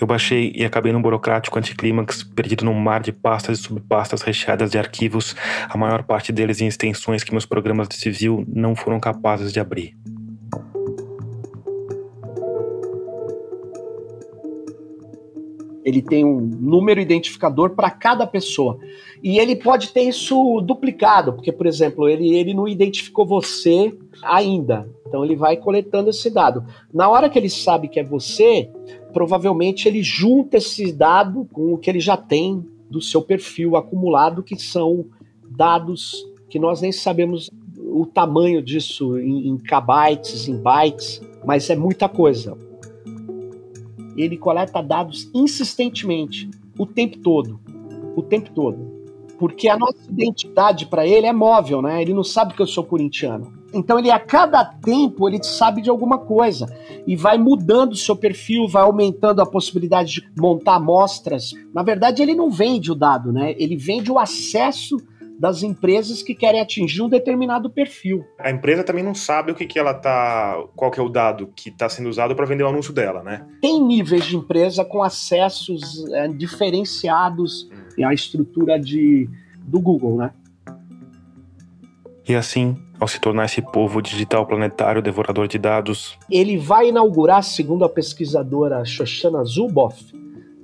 [0.00, 4.70] Eu baixei e acabei num burocrático anticlímax, perdido num mar de pastas e subpastas recheadas
[4.70, 5.36] de arquivos,
[5.68, 9.60] a maior parte deles em extensões que meus programas de civil não foram capazes de
[9.60, 9.96] abrir.
[15.84, 18.78] Ele tem um número identificador para cada pessoa.
[19.22, 24.88] E ele pode ter isso duplicado, porque, por exemplo, ele, ele não identificou você ainda.
[25.06, 26.64] Então ele vai coletando esse dado.
[26.92, 28.70] Na hora que ele sabe que é você,
[29.12, 34.42] provavelmente ele junta esse dado com o que ele já tem do seu perfil acumulado,
[34.42, 35.06] que são
[35.48, 41.76] dados que nós nem sabemos o tamanho disso em, em kbytes, em bytes, mas é
[41.76, 42.56] muita coisa.
[44.16, 47.60] Ele coleta dados insistentemente, o tempo todo,
[48.16, 49.00] o tempo todo.
[49.38, 52.02] Porque a nossa identidade para ele é móvel, né?
[52.02, 53.60] Ele não sabe que eu sou corintiano.
[53.72, 56.66] Então ele a cada tempo ele sabe de alguma coisa
[57.06, 61.52] e vai mudando o seu perfil, vai aumentando a possibilidade de montar amostras.
[61.72, 63.54] Na verdade, ele não vende o dado, né?
[63.58, 64.96] Ele vende o acesso
[65.40, 68.22] das empresas que querem atingir um determinado perfil.
[68.38, 71.46] A empresa também não sabe o que, que ela tá, qual que é o dado
[71.56, 73.46] que está sendo usado para vender o anúncio dela, né?
[73.62, 77.70] Tem níveis de empresa com acessos é, diferenciados
[78.04, 79.30] à estrutura de,
[79.62, 80.30] do Google, né?
[82.28, 86.18] E assim, ao se tornar esse povo digital planetário devorador de dados.
[86.30, 90.12] Ele vai inaugurar, segundo a pesquisadora Shoshana Zuboff,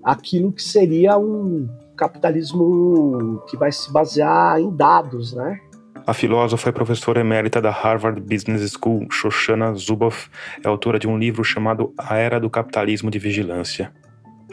[0.05, 5.59] aquilo que seria um capitalismo que vai se basear em dados, né?
[6.07, 10.29] A filósofa e professora emérita da Harvard Business School, Shoshana Zuboff,
[10.65, 13.93] é autora de um livro chamado A Era do Capitalismo de Vigilância.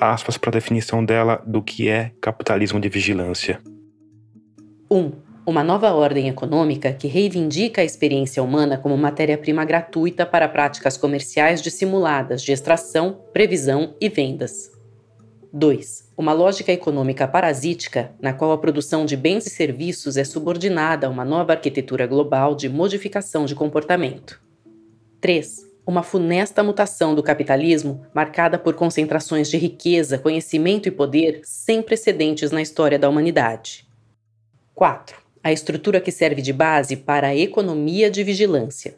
[0.02, 3.62] Aspas para a definição dela do que é capitalismo de vigilância.
[4.90, 4.98] 1.
[4.98, 5.12] Um,
[5.46, 11.62] uma nova ordem econômica que reivindica a experiência humana como matéria-prima gratuita para práticas comerciais
[11.62, 14.73] dissimuladas de extração, previsão e vendas.
[15.56, 16.12] 2.
[16.18, 21.10] Uma lógica econômica parasítica, na qual a produção de bens e serviços é subordinada a
[21.12, 24.42] uma nova arquitetura global de modificação de comportamento.
[25.22, 25.72] 3.
[25.86, 32.50] Uma funesta mutação do capitalismo marcada por concentrações de riqueza, conhecimento e poder sem precedentes
[32.50, 33.88] na história da humanidade.
[34.74, 35.16] 4.
[35.44, 38.96] A estrutura que serve de base para a economia de vigilância.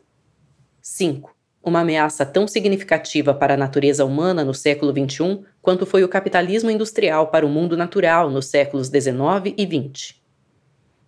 [0.82, 6.08] 5 uma ameaça tão significativa para a natureza humana no século XXI quanto foi o
[6.08, 10.13] capitalismo industrial para o mundo natural nos séculos XIX e XX.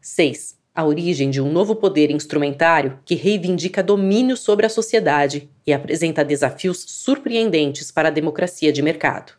[0.02, 0.58] 6.
[0.74, 6.26] A origem de um novo poder instrumentário que reivindica domínio sobre a sociedade e apresenta
[6.26, 9.34] desafios surpreendentes para a democracia de mercado.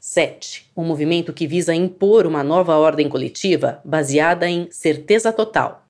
[0.00, 0.70] 7.
[0.74, 5.84] Um movimento que visa impor uma nova ordem coletiva baseada em certeza total.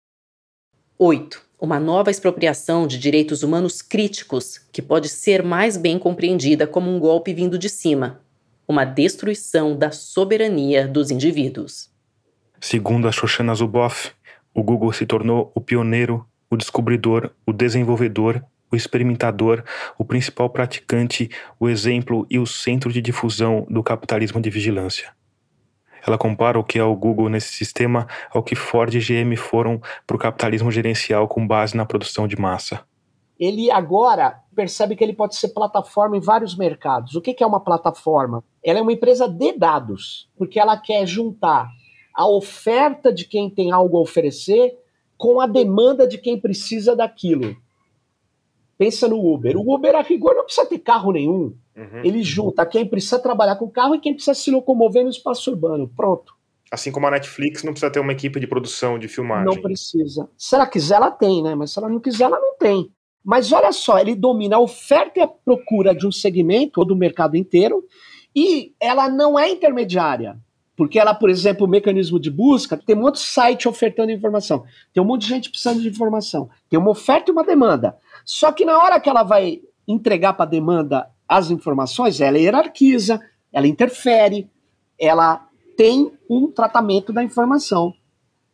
[0.99, 1.44] 8.
[1.61, 6.99] Uma nova expropriação de direitos humanos críticos, que pode ser mais bem compreendida como um
[6.99, 8.21] golpe vindo de cima,
[8.67, 11.91] uma destruição da soberania dos indivíduos.
[12.61, 14.13] Segundo a Shoshana Zuboff,
[14.53, 19.63] o Google se tornou o pioneiro, o descobridor, o desenvolvedor, o experimentador,
[19.99, 25.13] o principal praticante, o exemplo e o centro de difusão do capitalismo de vigilância.
[26.07, 29.81] Ela compara o que é o Google nesse sistema ao que Ford e GM foram
[30.07, 32.85] para o capitalismo gerencial com base na produção de massa.
[33.39, 37.15] Ele agora percebe que ele pode ser plataforma em vários mercados.
[37.15, 38.45] O que é uma plataforma?
[38.63, 41.69] Ela é uma empresa de dados, porque ela quer juntar
[42.15, 44.79] a oferta de quem tem algo a oferecer
[45.19, 47.57] com a demanda de quem precisa daquilo.
[48.79, 49.57] Pensa no Uber.
[49.57, 51.57] O Uber, a rigor, não precisa ter carro nenhum.
[51.77, 52.03] Uhum.
[52.05, 55.91] Ele junta quem precisa trabalhar com carro e quem precisa se locomover no espaço urbano.
[55.97, 56.35] Pronto.
[56.71, 59.45] Assim como a Netflix não precisa ter uma equipe de produção, de filmagem.
[59.45, 60.29] Não precisa.
[60.37, 61.55] Se ela quiser, ela tem, né?
[61.55, 62.91] Mas se ela não quiser, ela não tem.
[63.25, 66.95] Mas olha só, ele domina a oferta e a procura de um segmento ou do
[66.95, 67.85] mercado inteiro
[68.37, 70.37] e ela não é intermediária.
[70.77, 74.65] Porque ela, por exemplo, o mecanismo de busca, tem um monte de site ofertando informação,
[74.93, 77.97] tem um monte de gente precisando de informação, tem uma oferta e uma demanda.
[78.25, 83.21] Só que na hora que ela vai entregar para a demanda as informações, ela hierarquiza,
[83.53, 84.49] ela interfere,
[84.99, 87.93] ela tem um tratamento da informação.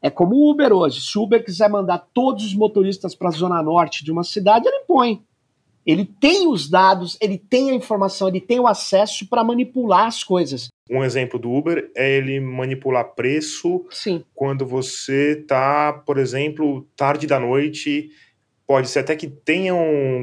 [0.02, 1.00] É como o Uber hoje.
[1.00, 4.66] Se o Uber quiser mandar todos os motoristas para a zona norte de uma cidade,
[4.66, 5.22] ele põe.
[5.84, 10.22] Ele tem os dados, ele tem a informação, ele tem o acesso para manipular as
[10.22, 10.68] coisas.
[10.90, 14.24] Um exemplo do Uber é ele manipular preço Sim.
[14.34, 18.10] quando você está, por exemplo, tarde da noite.
[18.70, 19.76] Pode ser até que tenham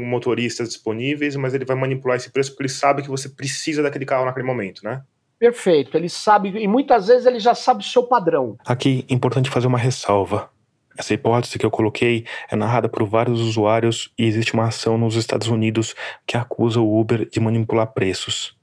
[0.06, 4.06] motoristas disponíveis, mas ele vai manipular esse preço porque ele sabe que você precisa daquele
[4.06, 5.02] carro naquele momento, né?
[5.38, 8.58] Perfeito, ele sabe, e muitas vezes ele já sabe o seu padrão.
[8.66, 10.50] Aqui, importante fazer uma ressalva.
[10.98, 15.18] Essa hipótese que eu coloquei é narrada por vários usuários e existe uma ação nos
[15.18, 15.94] Estados Unidos
[16.26, 18.57] que acusa o Uber de manipular preços.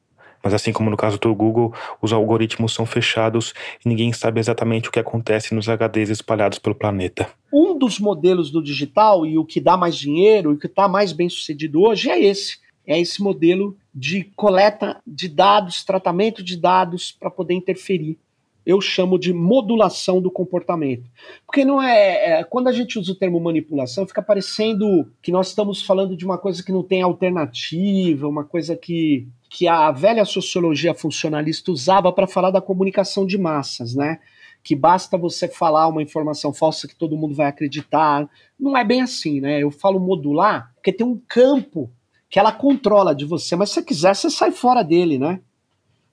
[0.44, 3.54] Mas assim como no caso do Google, os algoritmos são fechados
[3.84, 7.26] e ninguém sabe exatamente o que acontece nos HDs espalhados pelo planeta.
[7.50, 10.86] Um dos modelos do digital e o que dá mais dinheiro e o que está
[10.86, 12.58] mais bem sucedido hoje é esse.
[12.86, 18.18] É esse modelo de coleta de dados, tratamento de dados para poder interferir
[18.66, 21.04] eu chamo de modulação do comportamento.
[21.46, 25.48] Porque não é, é, Quando a gente usa o termo manipulação, fica parecendo que nós
[25.48, 30.24] estamos falando de uma coisa que não tem alternativa, uma coisa que, que a velha
[30.24, 34.18] sociologia funcionalista usava para falar da comunicação de massas, né?
[34.64, 38.28] Que basta você falar uma informação falsa que todo mundo vai acreditar.
[38.58, 39.62] Não é bem assim, né?
[39.62, 41.88] Eu falo modular porque tem um campo
[42.28, 45.40] que ela controla de você, mas se você quiser, você sai fora dele, né?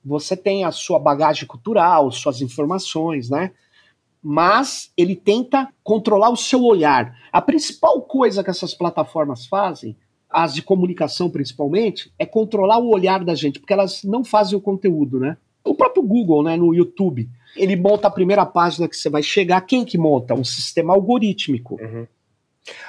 [0.04, 3.52] você tem a sua bagagem cultural, suas informações, né?
[4.22, 7.18] Mas ele tenta controlar o seu olhar.
[7.32, 9.96] A principal coisa que essas plataformas fazem,
[10.32, 14.62] as de comunicação principalmente, é controlar o olhar da gente, porque elas não fazem o
[14.62, 15.38] conteúdo, né?
[15.64, 19.62] O próprio Google, né, no YouTube, ele monta a primeira página que você vai chegar.
[19.62, 20.34] Quem que monta?
[20.34, 21.78] Um sistema algorítmico.
[21.82, 22.08] Uhum.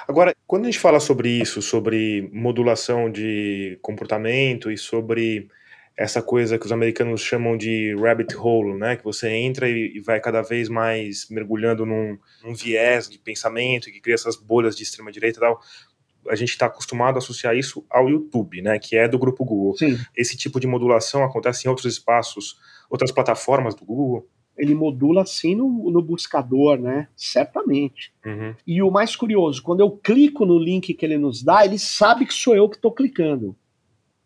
[0.07, 5.47] Agora, quando a gente fala sobre isso, sobre modulação de comportamento e sobre
[5.95, 8.95] essa coisa que os americanos chamam de rabbit hole, né?
[8.95, 14.01] Que você entra e, vai cada vez mais mergulhando num, num viés de pensamento que
[14.01, 15.61] cria essas bolhas de extrema direita e tal.
[16.29, 18.79] A gente está acostumado a associar isso ao YouTube, né?
[18.79, 19.75] Que é do grupo Google.
[19.75, 19.97] Sim.
[20.15, 22.57] Esse tipo de modulação acontece em outros espaços,
[22.89, 24.27] outras plataformas do Google.
[24.57, 27.07] Ele modula sim no, no buscador, né?
[27.15, 28.13] Certamente.
[28.25, 28.53] Uhum.
[28.67, 32.25] E o mais curioso, quando eu clico no link que ele nos dá, ele sabe
[32.25, 33.55] que sou eu que estou clicando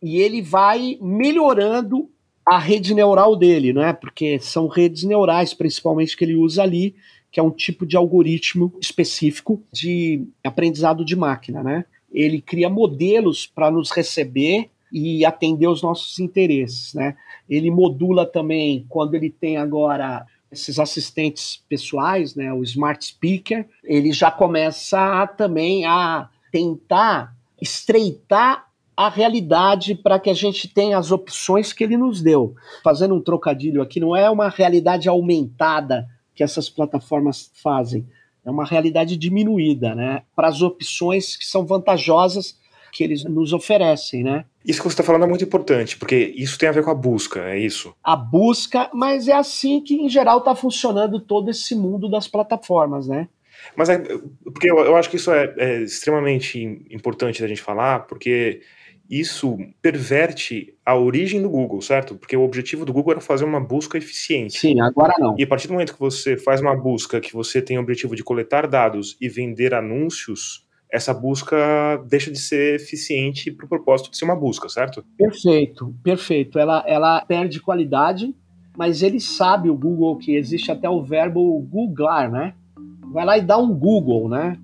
[0.01, 2.09] e ele vai melhorando
[2.45, 3.91] a rede neural dele, né?
[3.91, 6.95] Porque são redes neurais, principalmente, que ele usa ali,
[7.37, 11.85] que é um tipo de algoritmo específico de aprendizado de máquina, né?
[12.11, 17.15] Ele cria modelos para nos receber e atender os nossos interesses, né?
[17.47, 24.11] Ele modula também quando ele tem agora esses assistentes pessoais, né, o smart speaker, ele
[24.11, 28.65] já começa também a tentar estreitar
[28.95, 32.55] a realidade para que a gente tenha as opções que ele nos deu.
[32.83, 36.07] Fazendo um trocadilho aqui, não é uma realidade aumentada
[36.37, 38.07] que essas plataformas fazem,
[38.45, 40.21] é uma realidade diminuída, né?
[40.35, 42.57] Para as opções que são vantajosas
[42.93, 44.45] que eles nos oferecem, né?
[44.63, 46.95] Isso que você está falando é muito importante, porque isso tem a ver com a
[46.95, 47.93] busca, é isso?
[48.03, 53.07] A busca, mas é assim que em geral está funcionando todo esse mundo das plataformas,
[53.07, 53.27] né?
[53.75, 53.97] Mas é,
[54.43, 56.59] porque eu, eu acho que isso é, é extremamente
[56.91, 58.61] importante da gente falar, porque
[59.09, 62.15] isso perverte a origem do Google, certo?
[62.15, 64.59] Porque o objetivo do Google era fazer uma busca eficiente.
[64.59, 65.35] Sim, agora não.
[65.37, 68.15] E a partir do momento que você faz uma busca que você tem o objetivo
[68.15, 71.57] de coletar dados e vender anúncios, essa busca
[72.07, 75.03] deixa de ser eficiente para o propósito de ser uma busca, certo?
[75.17, 76.57] Perfeito, perfeito.
[76.59, 78.33] Ela, ela perde qualidade,
[78.77, 82.53] mas ele sabe, o Google, que existe até o verbo googlar, né?
[83.11, 84.57] Vai lá e dá um Google, né?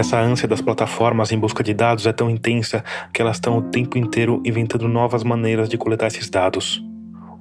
[0.00, 2.82] Essa ânsia das plataformas em busca de dados é tão intensa
[3.12, 6.82] que elas estão o tempo inteiro inventando novas maneiras de coletar esses dados.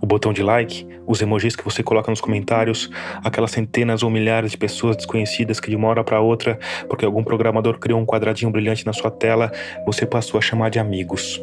[0.02, 2.90] O botão de like, os emojis que você coloca nos comentários,
[3.24, 7.24] aquelas centenas ou milhares de pessoas desconhecidas que de uma hora para outra, porque algum
[7.24, 9.54] programador criou um quadradinho brilhante na sua tela,
[9.86, 11.42] você passou a chamar de amigos.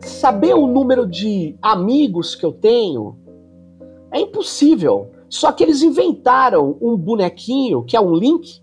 [0.00, 3.16] Saber o número de amigos que eu tenho
[4.12, 5.12] é impossível.
[5.30, 8.60] Só que eles inventaram um bonequinho, que é um link,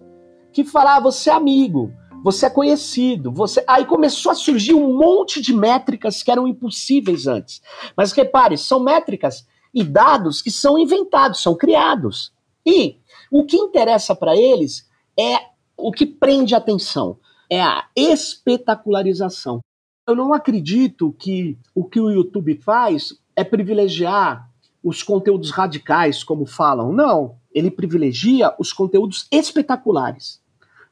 [0.58, 1.94] que fala, ah, você é amigo,
[2.24, 3.64] você é conhecido, você.
[3.68, 7.62] Aí começou a surgir um monte de métricas que eram impossíveis antes.
[7.96, 12.34] Mas repare, são métricas e dados que são inventados, são criados.
[12.66, 12.98] E
[13.30, 15.42] o que interessa para eles é
[15.78, 19.60] o que prende a atenção, é a espetacularização.
[20.08, 24.50] Eu não acredito que o que o YouTube faz é privilegiar
[24.84, 26.92] os conteúdos radicais, como falam.
[26.92, 30.42] Não, ele privilegia os conteúdos espetaculares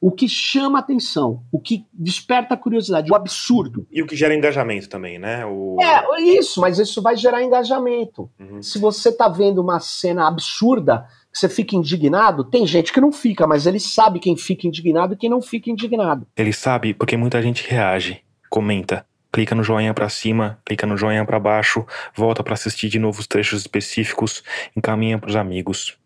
[0.00, 3.86] o que chama atenção, o que desperta a curiosidade, o absurdo.
[3.90, 5.44] E o que gera engajamento também, né?
[5.46, 5.76] O...
[5.80, 8.30] É, isso, mas isso vai gerar engajamento.
[8.38, 8.62] Uhum.
[8.62, 13.46] Se você tá vendo uma cena absurda, você fica indignado, tem gente que não fica,
[13.46, 16.26] mas ele sabe quem fica indignado e quem não fica indignado.
[16.36, 21.24] Ele sabe porque muita gente reage, comenta, clica no joinha para cima, clica no joinha
[21.24, 21.84] para baixo,
[22.14, 24.42] volta para assistir de novo os trechos específicos,
[24.74, 25.98] encaminha para os amigos.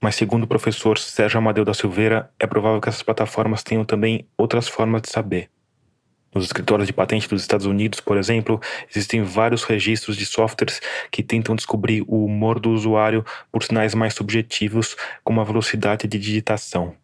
[0.00, 4.26] Mas, segundo o professor Sérgio Amadeu da Silveira, é provável que essas plataformas tenham também
[4.36, 5.50] outras formas de saber.
[6.32, 10.80] Nos escritórios de patente dos Estados Unidos, por exemplo, existem vários registros de softwares
[11.10, 14.94] que tentam descobrir o humor do usuário por sinais mais subjetivos,
[15.24, 16.94] como a velocidade de digitação.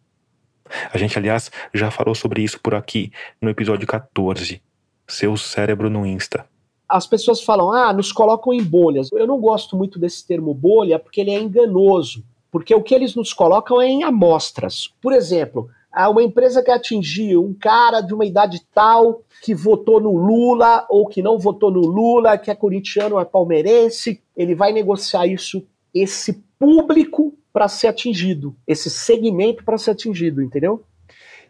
[0.93, 4.61] A gente, aliás, já falou sobre isso por aqui no episódio 14,
[5.07, 6.47] Seu Cérebro no Insta.
[6.87, 9.11] As pessoas falam, ah, nos colocam em bolhas.
[9.11, 12.23] Eu não gosto muito desse termo bolha porque ele é enganoso
[12.55, 14.89] porque o que eles nos colocam é em amostras.
[15.01, 15.67] Por exemplo,
[16.09, 21.05] uma empresa que atingiu um cara de uma idade tal que votou no Lula ou
[21.05, 25.67] que não votou no Lula, que é corintiano ou é palmeirense, ele vai negociar isso,
[25.93, 30.81] esse público para ser atingido, esse segmento para ser atingido, entendeu?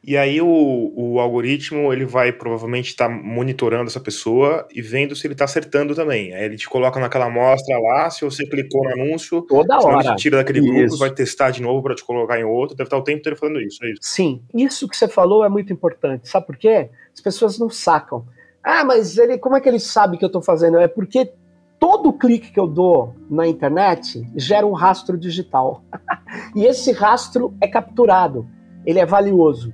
[0.08, 5.16] E aí o, o algoritmo ele vai provavelmente estar tá monitorando essa pessoa e vendo
[5.16, 6.32] se ele está acertando também.
[6.32, 10.06] Aí ele te coloca naquela amostra lá, se você clicou no anúncio, toda hora.
[10.06, 10.72] Ele te tira daquele isso.
[10.72, 12.76] grupo, vai testar de novo para te colocar em outro.
[12.76, 13.99] Deve estar o tempo inteiro falando isso, é isso.
[14.01, 16.30] Sim, isso que você falou é muito importante.
[16.30, 16.89] Sabe por quê?
[17.12, 18.26] As pessoas não sacam.
[18.64, 20.78] Ah, mas ele, como é que ele sabe que eu estou fazendo?
[20.78, 21.32] É porque
[21.80, 25.84] todo clique que eu dou na internet gera um rastro digital.
[26.56, 28.47] e esse rastro é capturado.
[28.86, 29.74] Ele é valioso.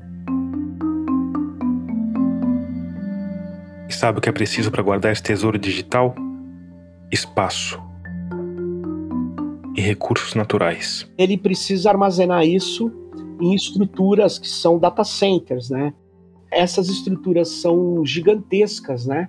[3.92, 6.16] E sabe o que é preciso para guardar esse tesouro digital?
[7.12, 7.78] Espaço
[9.76, 11.06] e recursos naturais.
[11.18, 12.90] Ele precisa armazenar isso
[13.42, 15.94] em estruturas que são data centers, né?
[16.50, 19.28] Essas estruturas são gigantescas, né?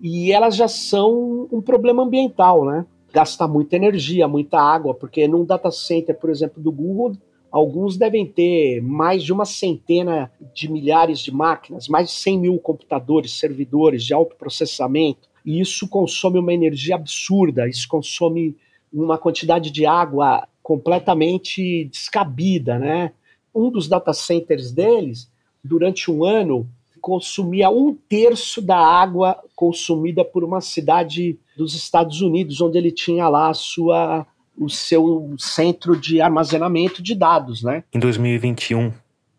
[0.00, 2.84] E elas já são um problema ambiental, né?
[3.12, 7.12] Gasta muita energia, muita água, porque num data center, por exemplo, do Google,
[7.52, 12.58] Alguns devem ter mais de uma centena de milhares de máquinas, mais de 100 mil
[12.58, 18.56] computadores, servidores de alto processamento, e isso consome uma energia absurda, isso consome
[18.90, 23.12] uma quantidade de água completamente descabida, né?
[23.54, 25.30] Um dos data centers deles,
[25.62, 26.66] durante um ano,
[27.02, 33.28] consumia um terço da água consumida por uma cidade dos Estados Unidos, onde ele tinha
[33.28, 34.26] lá a sua
[34.56, 37.84] o seu centro de armazenamento de dados, né?
[37.92, 38.92] Em 2021,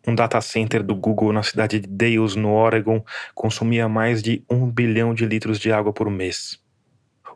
[0.06, 3.02] um data center do Google na cidade de Dales, no Oregon,
[3.34, 6.58] consumia mais de um bilhão de litros de água por mês.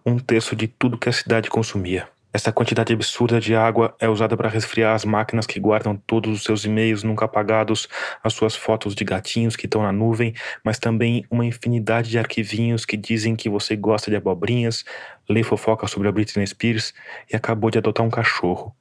[0.05, 2.09] Um terço de tudo que a cidade consumia.
[2.39, 6.45] Essa quantidade absurda de água é usada para resfriar as máquinas que guardam todos os
[6.45, 7.89] seus e-mails nunca apagados,
[8.23, 10.33] as suas fotos de gatinhos que estão na nuvem,
[10.63, 14.85] mas também uma infinidade de arquivinhos que dizem que você gosta de abobrinhas,
[15.29, 16.95] lê fofoca sobre a Britney Spears
[17.29, 18.73] e acabou de adotar um cachorro.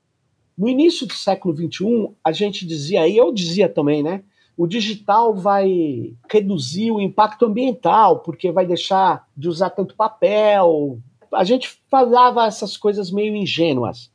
[0.56, 4.22] No início do século XXI, a gente dizia, e eu dizia também, né?
[4.56, 11.00] O digital vai reduzir o impacto ambiental, porque vai deixar de usar tanto papel,
[11.34, 14.12] a gente falava essas coisas meio ingênuas.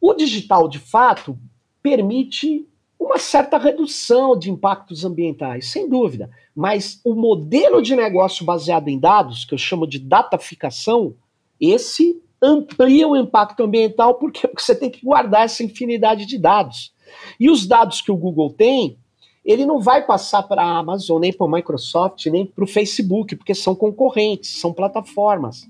[0.00, 1.38] O digital, de fato,
[1.82, 2.66] permite
[2.98, 6.30] uma certa redução de impactos ambientais, sem dúvida.
[6.54, 11.14] Mas o modelo de negócio baseado em dados, que eu chamo de dataficação,
[11.60, 16.92] esse amplia o impacto ambiental porque você tem que guardar essa infinidade de dados.
[17.38, 18.98] E os dados que o Google tem,
[19.44, 23.34] ele não vai passar para a Amazon, nem para a Microsoft, nem para o Facebook,
[23.36, 25.66] porque são concorrentes, são plataformas.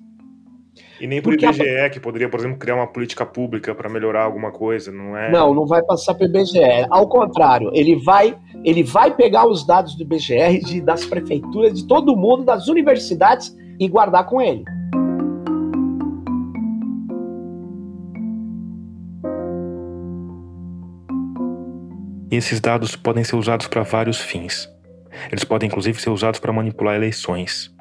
[1.01, 1.90] E nem para o IBGE, a...
[1.90, 5.30] que poderia, por exemplo, criar uma política pública para melhorar alguma coisa, não é?
[5.30, 6.86] Não, não vai passar para o IBGE.
[6.90, 11.86] Ao contrário, ele vai, ele vai pegar os dados do IBGE, de, das prefeituras, de
[11.86, 14.64] todo mundo, das universidades e guardar com ele.
[22.30, 24.68] E esses dados podem ser usados para vários fins.
[25.30, 27.74] Eles podem inclusive ser usados para manipular eleições.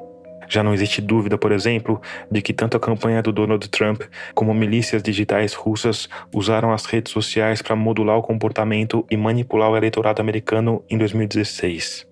[0.48, 4.54] Já não existe dúvida, por exemplo, de que tanto a campanha do Donald Trump como
[4.54, 10.22] milícias digitais russas usaram as redes sociais para modular o comportamento e manipular o eleitorado
[10.22, 12.08] americano em 2016.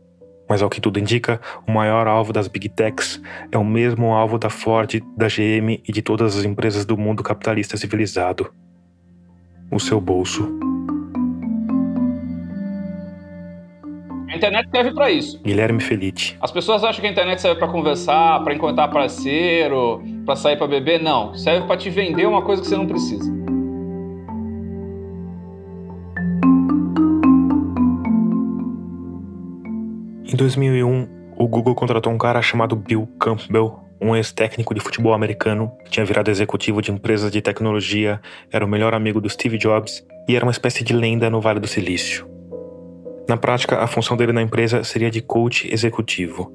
[0.48, 3.22] Mas ao que tudo indica, o maior alvo das Big Techs
[3.52, 7.24] é o mesmo alvo da Ford, da GM e de todas as empresas do mundo
[7.24, 8.54] capitalista civilizado:
[9.72, 10.75] o seu bolso.
[14.36, 15.40] A internet serve para isso.
[15.42, 16.38] Guilherme Felite.
[16.42, 20.68] As pessoas acham que a internet serve para conversar, para encontrar parceiro, para sair para
[20.68, 21.02] beber.
[21.02, 23.34] Não, serve para te vender uma coisa que você não precisa.
[30.26, 31.08] Em 2001,
[31.38, 36.06] o Google contratou um cara chamado Bill Campbell, um ex-técnico de futebol americano, que tinha
[36.06, 38.20] virado executivo de empresas de tecnologia,
[38.52, 41.62] era o melhor amigo do Steve Jobs e era uma espécie de lenda no Vale
[41.62, 42.35] do Silício.
[43.28, 46.54] Na prática, a função dele na empresa seria de coach executivo.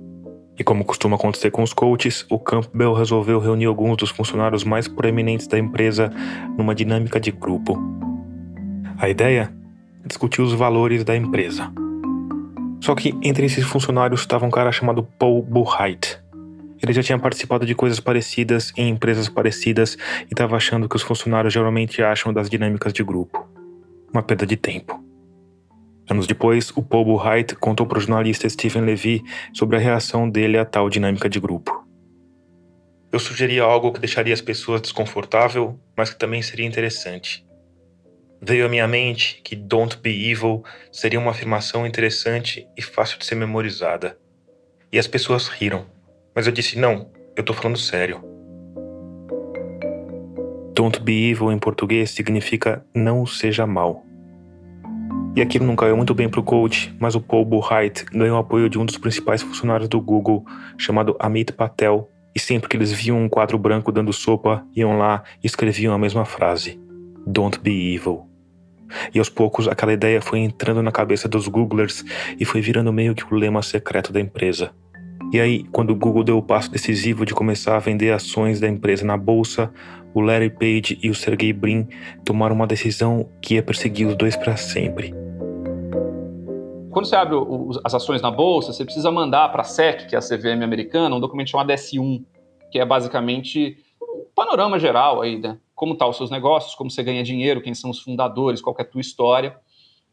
[0.57, 4.87] E como costuma acontecer com os coaches, o Campbell resolveu reunir alguns dos funcionários mais
[4.87, 6.13] proeminentes da empresa
[6.57, 7.77] numa dinâmica de grupo.
[8.99, 9.53] A ideia?
[10.05, 11.73] Discutir os valores da empresa.
[12.81, 16.21] Só que entre esses funcionários estava um cara chamado Paul Buchheit.
[16.83, 21.03] Ele já tinha participado de coisas parecidas em empresas parecidas e estava achando que os
[21.03, 23.45] funcionários geralmente acham das dinâmicas de grupo.
[24.13, 25.10] Uma perda de tempo.
[26.11, 29.23] Anos depois, o Paul Buchheit contou para o jornalista Stephen Levy
[29.55, 31.87] sobre a reação dele a tal dinâmica de grupo.
[33.13, 37.47] Eu sugeri algo que deixaria as pessoas desconfortável, mas que também seria interessante.
[38.43, 43.25] Veio à minha mente que Don't Be Evil seria uma afirmação interessante e fácil de
[43.25, 44.19] ser memorizada.
[44.93, 45.87] E as pessoas riram,
[46.35, 48.21] mas eu disse: não, eu tô falando sério.
[50.75, 54.10] Don't Be Evil em português significa não seja mal.
[55.35, 58.69] E aquilo não caiu muito bem para o coach, mas o Paul Buchheit ganhou apoio
[58.69, 60.45] de um dos principais funcionários do Google,
[60.77, 65.23] chamado Amit Patel, e sempre que eles viam um quadro branco dando sopa, iam lá
[65.43, 66.81] e escreviam a mesma frase:
[67.27, 68.27] Don't be evil.
[69.15, 72.05] E aos poucos aquela ideia foi entrando na cabeça dos Googlers
[72.39, 74.73] e foi virando meio que o lema secreto da empresa.
[75.33, 78.69] E aí, quando o Google deu o passo decisivo de começar a vender ações da
[78.69, 79.73] empresa na bolsa,
[80.15, 81.89] o Larry Page e o Sergey Brin
[82.25, 85.15] tomaram uma decisão que ia perseguir os dois para sempre.
[86.91, 87.37] Quando você abre
[87.85, 91.15] as ações na bolsa, você precisa mandar para a SEC, que é a CVM americana,
[91.15, 92.25] um documento chamado S1,
[92.71, 95.59] que é basicamente um panorama geral aí, né?
[95.75, 98.75] Como estão tá os seus negócios, como você ganha dinheiro, quem são os fundadores, qual
[98.79, 99.57] é a tua história.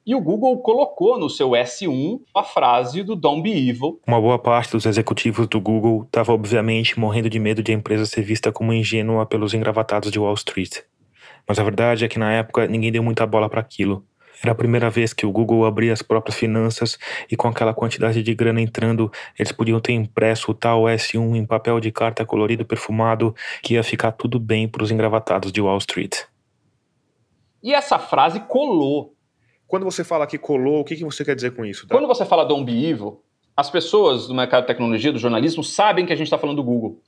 [0.08, 4.00] E o Google colocou no seu S1 a frase do Don't Be Evil.
[4.08, 8.06] Uma boa parte dos executivos do Google estava obviamente morrendo de medo de a empresa
[8.06, 10.78] ser vista como ingênua pelos engravatados de Wall Street.
[11.46, 14.02] Mas a verdade é que na época ninguém deu muita bola para aquilo.
[14.42, 16.98] Era a primeira vez que o Google abria as próprias finanças
[17.30, 21.46] e com aquela quantidade de grana entrando, eles podiam ter impresso o tal S1 em
[21.46, 25.80] papel de carta colorido perfumado que ia ficar tudo bem para os engravatados de Wall
[25.80, 26.16] Street.
[27.62, 29.17] E essa frase colou
[29.68, 31.88] quando você fala que colou, o que, que você quer dizer com isso?
[31.88, 31.96] Tá?
[31.96, 33.22] Quando você fala Don't Be Evil,
[33.56, 36.64] as pessoas do mercado de tecnologia, do jornalismo, sabem que a gente está falando do
[36.64, 37.02] Google.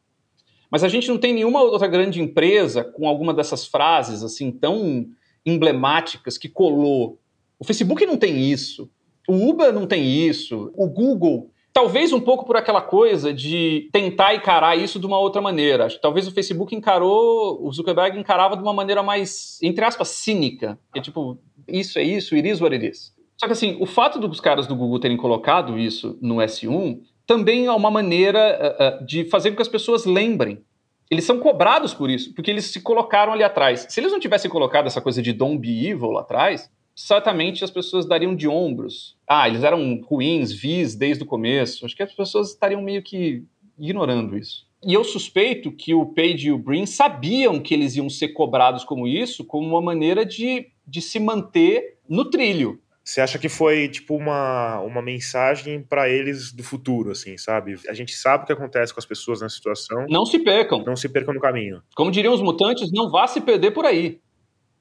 [0.70, 5.08] Mas a gente não tem nenhuma outra grande empresa com alguma dessas frases assim tão
[5.46, 7.20] emblemáticas que colou.
[7.58, 8.90] O Facebook não tem isso.
[9.28, 10.72] O Uber não tem isso.
[10.76, 15.42] O Google Talvez um pouco por aquela coisa de tentar encarar isso de uma outra
[15.42, 15.88] maneira.
[16.02, 20.80] Talvez o Facebook encarou, o Zuckerberg encarava de uma maneira mais, entre aspas, cínica.
[20.96, 21.40] É tipo,
[21.72, 23.14] isso é isso, it is what it is.
[23.38, 27.68] Só que assim, o fato dos caras do Google terem colocado isso no S1 também
[27.68, 30.62] é uma maneira uh, uh, de fazer com que as pessoas lembrem.
[31.10, 33.86] Eles são cobrados por isso, porque eles se colocaram ali atrás.
[33.90, 37.72] Se eles não tivessem colocado essa coisa de Don't Be Evil lá atrás, certamente as
[37.72, 39.16] pessoas dariam de ombros.
[39.28, 41.86] Ah, eles eram ruins, vis desde o começo.
[41.86, 43.44] Acho que as pessoas estariam meio que
[43.78, 44.68] ignorando isso.
[44.86, 48.84] E eu suspeito que o Page e o Brin sabiam que eles iam ser cobrados
[48.84, 52.82] como isso, como uma maneira de, de se manter no trilho.
[53.04, 57.76] Você acha que foi tipo uma, uma mensagem para eles do futuro, assim, sabe?
[57.88, 60.06] A gente sabe o que acontece com as pessoas nessa situação.
[60.08, 60.84] Não se percam.
[60.84, 61.82] Não se percam no caminho.
[61.96, 64.20] Como diriam os mutantes, não vá se perder por aí.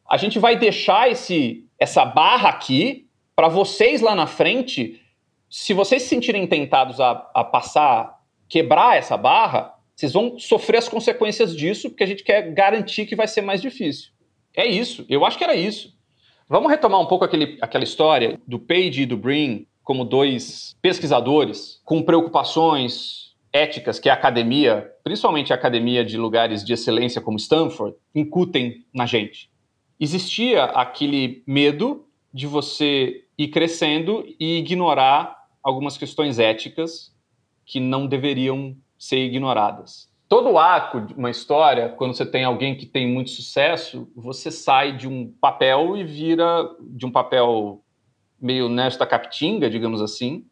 [0.07, 5.01] A gente vai deixar esse, essa barra aqui para vocês lá na frente.
[5.49, 10.89] Se vocês se sentirem tentados a, a passar, quebrar essa barra, vocês vão sofrer as
[10.89, 14.11] consequências disso, porque a gente quer garantir que vai ser mais difícil.
[14.55, 15.07] É isso.
[15.09, 15.98] Eu acho que era isso.
[16.49, 21.79] Vamos retomar um pouco aquele, aquela história do Page e do Brin como dois pesquisadores
[21.85, 27.95] com preocupações éticas que a academia, principalmente a academia de lugares de excelência como Stanford,
[28.15, 29.51] incutem na gente.
[30.01, 37.15] Existia aquele medo de você ir crescendo e ignorar algumas questões éticas
[37.67, 42.77] que não deveriam ser ignoradas todo o arco de uma história, quando você tem alguém
[42.77, 47.83] que tem muito sucesso, você sai de um papel e vira de um papel
[48.41, 50.45] meio nesta capitinga, digamos assim,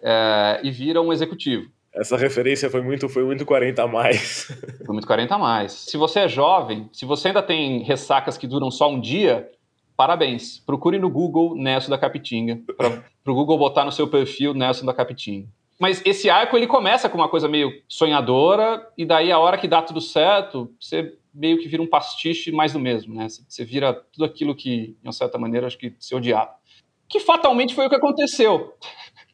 [0.00, 1.70] é, e vira um executivo.
[1.92, 4.46] Essa referência foi muito, foi muito 40 a mais.
[4.86, 5.72] Foi muito 40 a mais.
[5.72, 9.50] Se você é jovem, se você ainda tem ressacas que duram só um dia,
[9.96, 10.60] parabéns.
[10.60, 14.94] Procure no Google Nelson da Capitinga, para o Google botar no seu perfil Nelson da
[14.94, 15.48] Capitinga.
[15.78, 19.68] Mas esse arco ele começa com uma coisa meio sonhadora, e daí a hora que
[19.68, 23.28] dá tudo certo, você meio que vira um pastiche mais do mesmo, né?
[23.28, 26.50] Você vira tudo aquilo que, de uma certa maneira, acho que você odiava.
[27.08, 28.74] Que fatalmente foi o que aconteceu.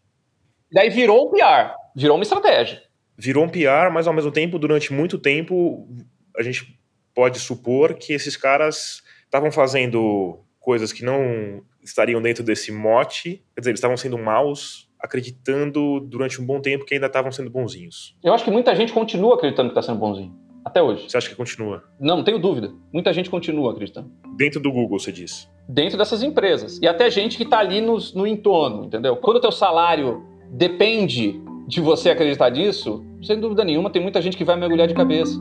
[0.71, 2.83] daí virou um PR, virou uma estratégia.
[3.17, 5.89] Virou um PR, mas ao mesmo tempo, durante muito tempo,
[6.37, 6.79] a gente
[7.15, 13.61] pode supor que esses caras estavam fazendo coisas que não estariam dentro desse mote, quer
[13.61, 18.17] dizer, eles estavam sendo maus acreditando durante um bom tempo que ainda estavam sendo bonzinhos.
[18.25, 20.35] Eu acho que muita gente continua acreditando que está sendo bonzinho.
[20.65, 21.11] Até hoje.
[21.11, 21.85] Você acha que continua?
[22.01, 22.73] Não, não tenho dúvida.
[22.91, 24.11] Muita gente continua acreditando.
[24.35, 25.47] Dentro do Google, você diz?
[25.69, 26.79] Dentro dessas empresas.
[26.81, 29.15] E até gente que está ali no, no entorno, entendeu?
[29.17, 31.39] Quando o teu salário depende
[31.69, 35.39] de você acreditar nisso, sem dúvida nenhuma, tem muita gente que vai mergulhar de cabeça.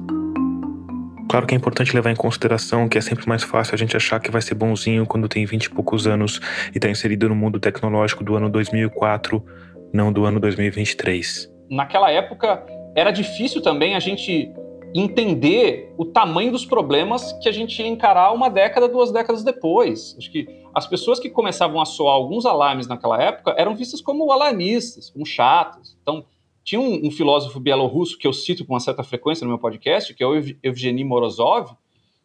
[1.34, 4.20] Claro que é importante levar em consideração que é sempre mais fácil a gente achar
[4.20, 6.40] que vai ser bonzinho quando tem 20 e poucos anos
[6.72, 9.44] e está inserido no mundo tecnológico do ano 2004,
[9.92, 11.52] não do ano 2023.
[11.72, 12.64] Naquela época,
[12.96, 14.54] era difícil também a gente
[14.94, 20.16] entender o tamanho dos problemas que a gente ia encarar uma década, duas décadas depois.
[20.20, 24.32] Acho que as pessoas que começavam a soar alguns alarmes naquela época eram vistas como
[24.32, 25.98] alarmistas, como chatas.
[26.00, 26.26] Então,
[26.64, 30.14] tinha um, um, filósofo bielorrusso que eu cito com uma certa frequência no meu podcast,
[30.14, 31.76] que é o Evgeny Morozov,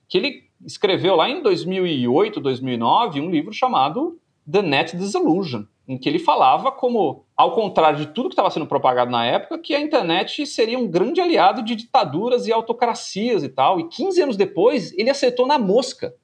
[0.09, 4.18] que ele escreveu lá em 2008, 2009, um livro chamado
[4.51, 8.66] The Net Disillusion, em que ele falava como, ao contrário de tudo que estava sendo
[8.66, 13.49] propagado na época, que a internet seria um grande aliado de ditaduras e autocracias e
[13.49, 13.78] tal.
[13.80, 16.14] E 15 anos depois, ele acertou na mosca.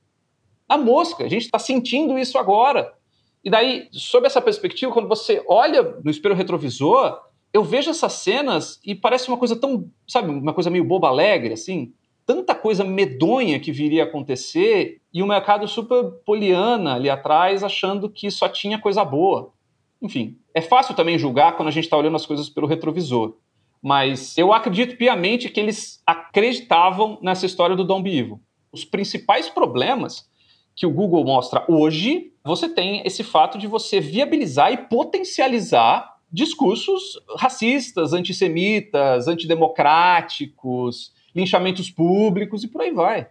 [0.68, 1.24] Na mosca.
[1.24, 2.94] A gente está sentindo isso agora.
[3.44, 7.20] E daí, sob essa perspectiva, quando você olha no espelho retrovisor,
[7.54, 11.54] eu vejo essas cenas e parece uma coisa tão, sabe, uma coisa meio boba alegre,
[11.54, 11.92] assim.
[12.26, 18.10] Tanta coisa medonha que viria a acontecer e o mercado super poliana ali atrás achando
[18.10, 19.52] que só tinha coisa boa.
[20.02, 23.36] Enfim, é fácil também julgar quando a gente está olhando as coisas pelo retrovisor.
[23.80, 28.40] Mas eu acredito piamente que eles acreditavam nessa história do Dom Bivo.
[28.72, 30.28] Os principais problemas
[30.74, 37.16] que o Google mostra hoje, você tem esse fato de você viabilizar e potencializar discursos
[37.38, 43.28] racistas, antissemitas, antidemocráticos, linchamentos públicos e por aí vai.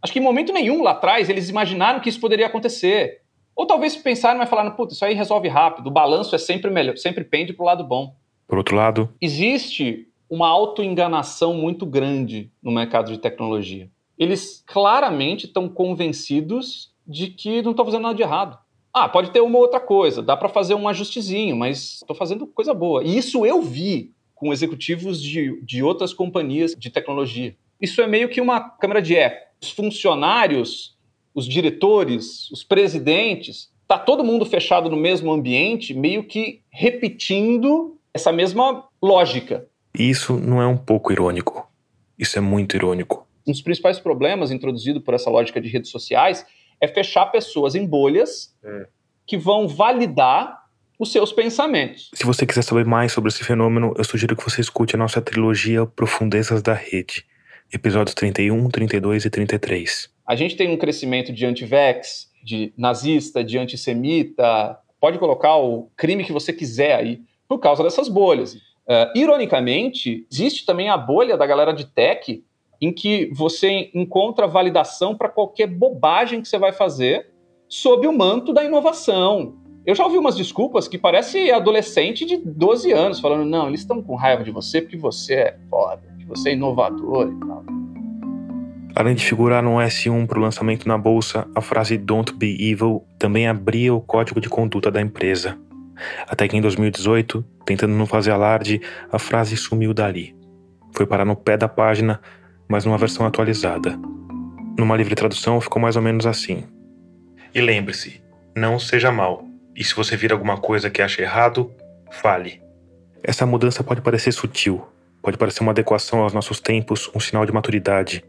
[0.00, 3.20] Acho que em momento nenhum lá atrás eles imaginaram que isso poderia acontecer.
[3.54, 6.96] Ou talvez pensaram e falaram, puta, isso aí resolve rápido, o balanço é sempre melhor,
[6.96, 8.16] sempre pende para o lado bom.
[8.48, 13.90] Por outro lado, existe uma autoenganação muito grande no mercado de tecnologia.
[14.18, 18.58] Eles claramente estão convencidos de que não estão fazendo nada de errado.
[18.94, 22.72] Ah, pode ter uma outra coisa, dá para fazer um ajustezinho, mas estou fazendo coisa
[22.72, 23.02] boa.
[23.02, 27.56] E isso eu vi com executivos de, de outras companhias de tecnologia.
[27.80, 29.48] Isso é meio que uma câmera de eco.
[29.60, 30.96] Os funcionários,
[31.34, 38.30] os diretores, os presidentes, tá todo mundo fechado no mesmo ambiente, meio que repetindo essa
[38.30, 39.66] mesma lógica.
[39.92, 41.68] Isso não é um pouco irônico.
[42.16, 43.26] Isso é muito irônico.
[43.44, 46.46] Um dos principais problemas introduzido por essa lógica de redes sociais
[46.84, 48.86] é fechar pessoas em bolhas é.
[49.26, 50.62] que vão validar
[50.98, 52.10] os seus pensamentos.
[52.14, 55.20] Se você quiser saber mais sobre esse fenômeno, eu sugiro que você escute a nossa
[55.20, 57.24] trilogia Profundezas da Rede,
[57.72, 60.10] episódios 31, 32 e 33.
[60.26, 66.24] A gente tem um crescimento de anti-vax, de nazista, de antissemita, pode colocar o crime
[66.24, 68.54] que você quiser aí, por causa dessas bolhas.
[68.54, 72.44] Uh, ironicamente, existe também a bolha da galera de tech
[72.80, 77.30] em que você encontra validação para qualquer bobagem que você vai fazer
[77.68, 79.56] sob o manto da inovação.
[79.86, 84.02] Eu já ouvi umas desculpas que parece adolescente de 12 anos falando: não, eles estão
[84.02, 87.64] com raiva de você porque você é foda, que você é inovador e tal.
[88.96, 93.04] Além de figurar no S1 para o lançamento na bolsa, a frase Don't be evil
[93.18, 95.58] também abria o código de conduta da empresa.
[96.28, 100.34] Até que em 2018, tentando não fazer alarde, a frase sumiu dali.
[100.92, 102.20] Foi parar no pé da página,
[102.68, 103.98] mas numa versão atualizada.
[104.78, 106.64] Numa livre tradução ficou mais ou menos assim:
[107.54, 108.22] E lembre-se,
[108.56, 109.44] não seja mal.
[109.76, 111.70] E se você vir alguma coisa que acha errado,
[112.10, 112.62] fale.
[113.22, 114.86] Essa mudança pode parecer sutil,
[115.22, 118.24] pode parecer uma adequação aos nossos tempos, um sinal de maturidade.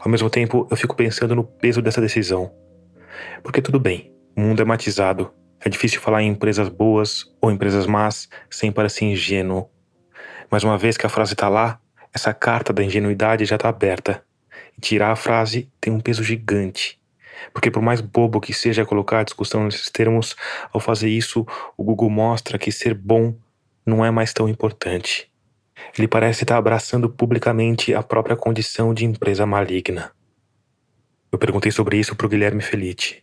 [0.00, 2.50] Ao mesmo tempo, eu fico pensando no peso dessa decisão.
[3.42, 5.32] Porque tudo bem, o mundo é matizado.
[5.60, 9.68] É difícil falar em empresas boas ou empresas más sem parecer ingênuo.
[10.50, 11.80] Mas uma vez que a frase está lá,
[12.12, 14.22] essa carta da ingenuidade já está aberta.
[14.76, 16.98] E tirar a frase tem um peso gigante.
[17.52, 20.34] Porque por mais bobo que seja colocar a discussão nesses termos,
[20.72, 21.46] ao fazer isso,
[21.76, 23.34] o Google mostra que ser bom
[23.86, 25.30] não é mais tão importante.
[25.96, 30.12] Ele parece estar abraçando publicamente a própria condição de empresa maligna.
[31.30, 33.22] Eu perguntei sobre isso para o Guilherme Felice.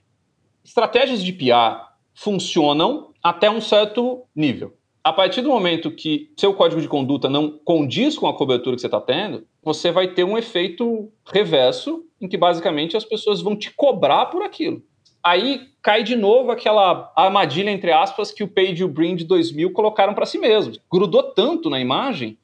[0.63, 4.75] Estratégias de PR funcionam até um certo nível.
[5.05, 8.81] A partir do momento que seu código de conduta não condiz com a cobertura que
[8.81, 13.55] você está tendo, você vai ter um efeito reverso, em que basicamente as pessoas vão
[13.55, 14.81] te cobrar por aquilo.
[15.23, 19.25] Aí cai de novo aquela armadilha, entre aspas, que o Page e o Brin de
[19.25, 20.79] 2000 colocaram para si mesmos.
[20.91, 22.39] Grudou tanto na imagem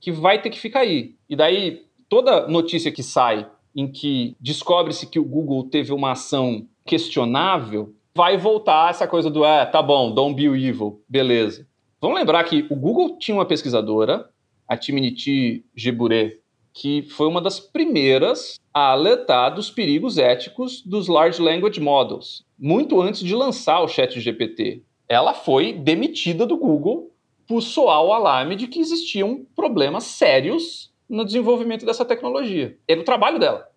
[0.00, 1.16] que vai ter que ficar aí.
[1.28, 3.44] E daí, toda notícia que sai
[3.74, 9.44] em que descobre-se que o Google teve uma ação questionável, vai voltar essa coisa do,
[9.44, 11.66] é, tá bom, don't be evil, beleza.
[12.00, 14.28] Vamos lembrar que o Google tinha uma pesquisadora,
[14.68, 16.40] a Timiniti Gebure,
[16.72, 23.00] que foi uma das primeiras a alertar dos perigos éticos dos Large Language Models, muito
[23.00, 24.82] antes de lançar o Chat GPT.
[25.08, 27.12] Ela foi demitida do Google
[27.46, 32.76] por soar o alarme de que existiam problemas sérios no desenvolvimento dessa tecnologia.
[32.88, 33.68] Era o trabalho dela.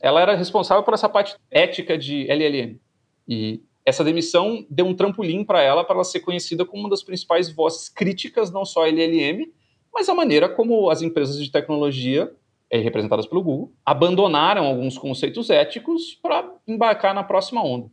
[0.00, 2.80] Ela era responsável por essa parte ética de LLM.
[3.28, 7.02] E essa demissão deu um trampolim para ela, para ela ser conhecida como uma das
[7.02, 9.52] principais vozes críticas, não só a LLM,
[9.92, 12.32] mas a maneira como as empresas de tecnologia,
[12.70, 17.90] é, representadas pelo Google, abandonaram alguns conceitos éticos para embarcar na próxima onda.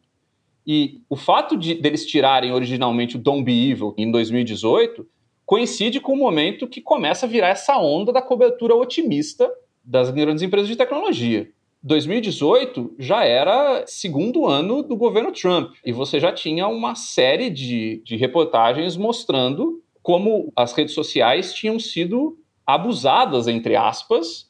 [0.66, 5.08] E o fato de deles tirarem originalmente o Don't Be Evil em 2018
[5.46, 9.50] coincide com o momento que começa a virar essa onda da cobertura otimista
[9.84, 11.50] das grandes empresas de tecnologia.
[11.84, 18.02] 2018 já era segundo ano do governo Trump e você já tinha uma série de,
[18.04, 24.48] de reportagens mostrando como as redes sociais tinham sido abusadas, entre aspas,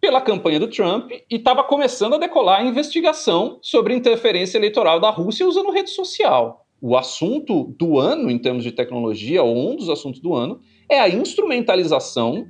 [0.00, 5.10] pela campanha do Trump e estava começando a decolar a investigação sobre interferência eleitoral da
[5.10, 6.66] Rússia usando rede social.
[6.80, 10.98] O assunto do ano, em termos de tecnologia, ou um dos assuntos do ano, é
[10.98, 12.46] a instrumentalização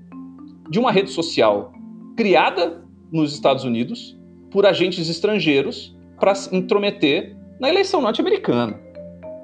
[0.70, 1.72] de uma rede social
[2.16, 4.18] criada nos Estados Unidos
[4.50, 8.78] por agentes estrangeiros para se intrometer na eleição norte-americana.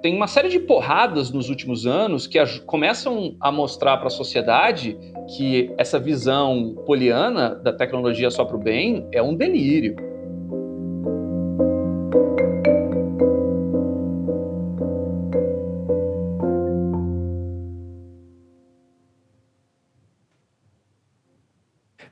[0.02, 4.96] Tem uma série de porradas nos últimos anos que começam a mostrar para a sociedade
[5.36, 9.96] que essa visão poliana da tecnologia só para o bem é um delírio.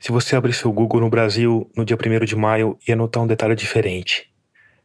[0.05, 3.25] Se você abrir seu Google no Brasil no dia 1 de maio, ia notar um
[3.25, 4.31] detalhe diferente.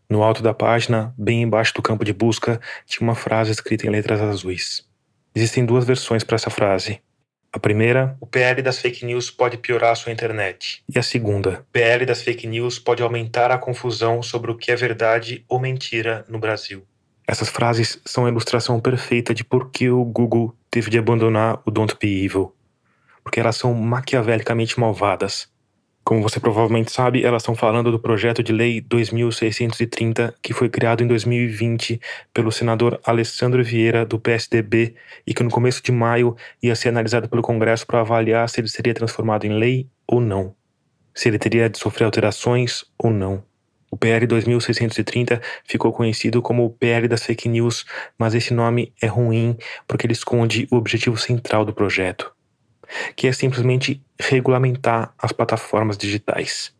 [0.08, 3.90] No alto da página, bem embaixo do campo de busca, tinha uma frase escrita em
[3.90, 4.82] letras azuis.
[5.34, 7.02] Existem duas versões para essa frase.
[7.52, 10.82] A primeira, o PL das fake news pode piorar a sua internet.
[10.88, 14.72] E a segunda, o PL das fake news pode aumentar a confusão sobre o que
[14.72, 16.82] é verdade ou mentira no Brasil.
[17.28, 21.70] Essas frases são a ilustração perfeita de por que o Google teve de abandonar o
[21.70, 22.54] Don't Be Evil
[23.30, 25.48] porque elas são maquiavelicamente malvadas.
[26.02, 31.04] Como você provavelmente sabe, elas estão falando do projeto de lei 2630, que foi criado
[31.04, 32.00] em 2020
[32.34, 37.28] pelo senador Alessandro Vieira, do PSDB, e que no começo de maio ia ser analisado
[37.28, 40.52] pelo Congresso para avaliar se ele seria transformado em lei ou não.
[41.14, 43.44] Se ele teria de sofrer alterações ou não.
[43.92, 47.84] O PL 2630 ficou conhecido como o PL das fake news,
[48.18, 49.56] mas esse nome é ruim
[49.86, 52.32] porque ele esconde o objetivo central do projeto
[53.16, 56.74] que é simplesmente regulamentar as plataformas digitais.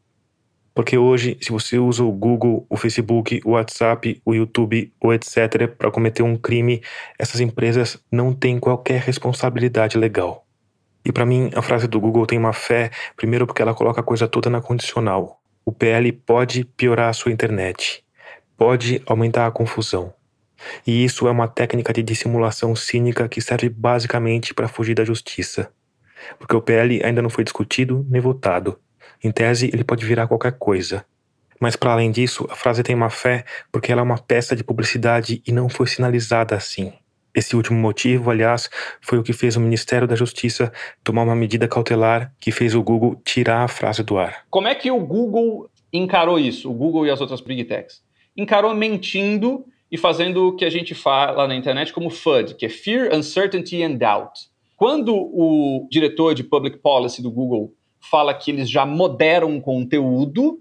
[0.74, 5.68] Porque hoje, se você usa o Google, o Facebook, o WhatsApp, o YouTube ou etc.
[5.76, 6.80] para cometer um crime,
[7.18, 10.46] essas empresas não têm qualquer responsabilidade legal.
[11.04, 14.04] E para mim, a frase do Google tem uma fé, primeiro porque ela coloca a
[14.04, 15.40] coisa toda na condicional.
[15.64, 18.04] O PL pode piorar a sua internet.
[18.56, 20.12] pode aumentar a confusão.
[20.86, 25.72] E isso é uma técnica de dissimulação cínica que serve basicamente para fugir da justiça.
[26.38, 28.78] Porque o PL ainda não foi discutido nem votado.
[29.22, 31.04] Em tese, ele pode virar qualquer coisa.
[31.60, 34.64] Mas para além disso, a frase tem uma fé porque ela é uma peça de
[34.64, 36.92] publicidade e não foi sinalizada assim.
[37.34, 38.68] Esse último motivo, aliás,
[39.00, 40.72] foi o que fez o Ministério da Justiça
[41.04, 44.44] tomar uma medida cautelar que fez o Google tirar a frase do ar.
[44.50, 48.02] Como é que o Google encarou isso, o Google e as outras big techs?
[48.36, 52.68] Encarou mentindo e fazendo o que a gente fala na internet como FUD, que é
[52.68, 54.49] Fear, Uncertainty and Doubt.
[54.80, 57.74] Quando o diretor de Public Policy do Google
[58.10, 60.58] fala que eles já moderam conteúdo,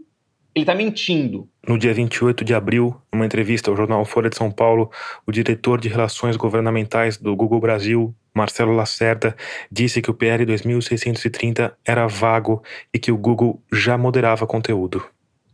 [0.53, 1.47] ele está mentindo.
[1.65, 4.91] No dia 28 de abril, numa entrevista ao jornal Folha de São Paulo,
[5.25, 9.37] o diretor de Relações Governamentais do Google Brasil, Marcelo Lacerda,
[9.71, 12.61] disse que o PL 2630 era vago
[12.93, 15.01] e que o Google já moderava conteúdo.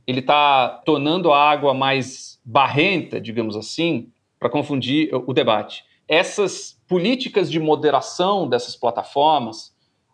[0.07, 4.09] Ele está tornando a água mais barrenta, digamos assim,
[4.39, 5.84] para confundir o debate.
[6.07, 9.74] Essas políticas de moderação dessas plataformas,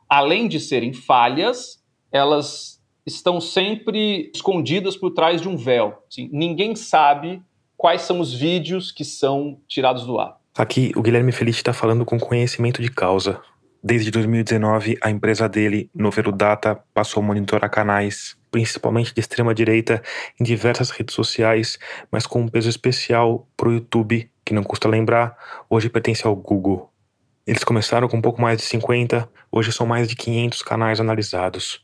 [0.10, 6.04] além de serem falhas, elas estão sempre escondidas por trás de um véu.
[6.08, 7.42] Assim, ninguém sabe
[7.78, 10.38] quais são os vídeos que são tirados do ar.
[10.58, 13.42] Aqui, o Guilherme Felice está falando com conhecimento de causa.
[13.84, 20.04] Desde 2019, a empresa dele, Novelo Data, passou a monitorar canais, principalmente de extrema direita,
[20.40, 21.80] em diversas redes sociais,
[22.12, 25.38] mas com um peso especial para o YouTube, que não custa lembrar,
[25.70, 26.92] hoje pertence ao Google.
[27.46, 31.84] Eles começaram com um pouco mais de 50, hoje são mais de 500 canais analisados.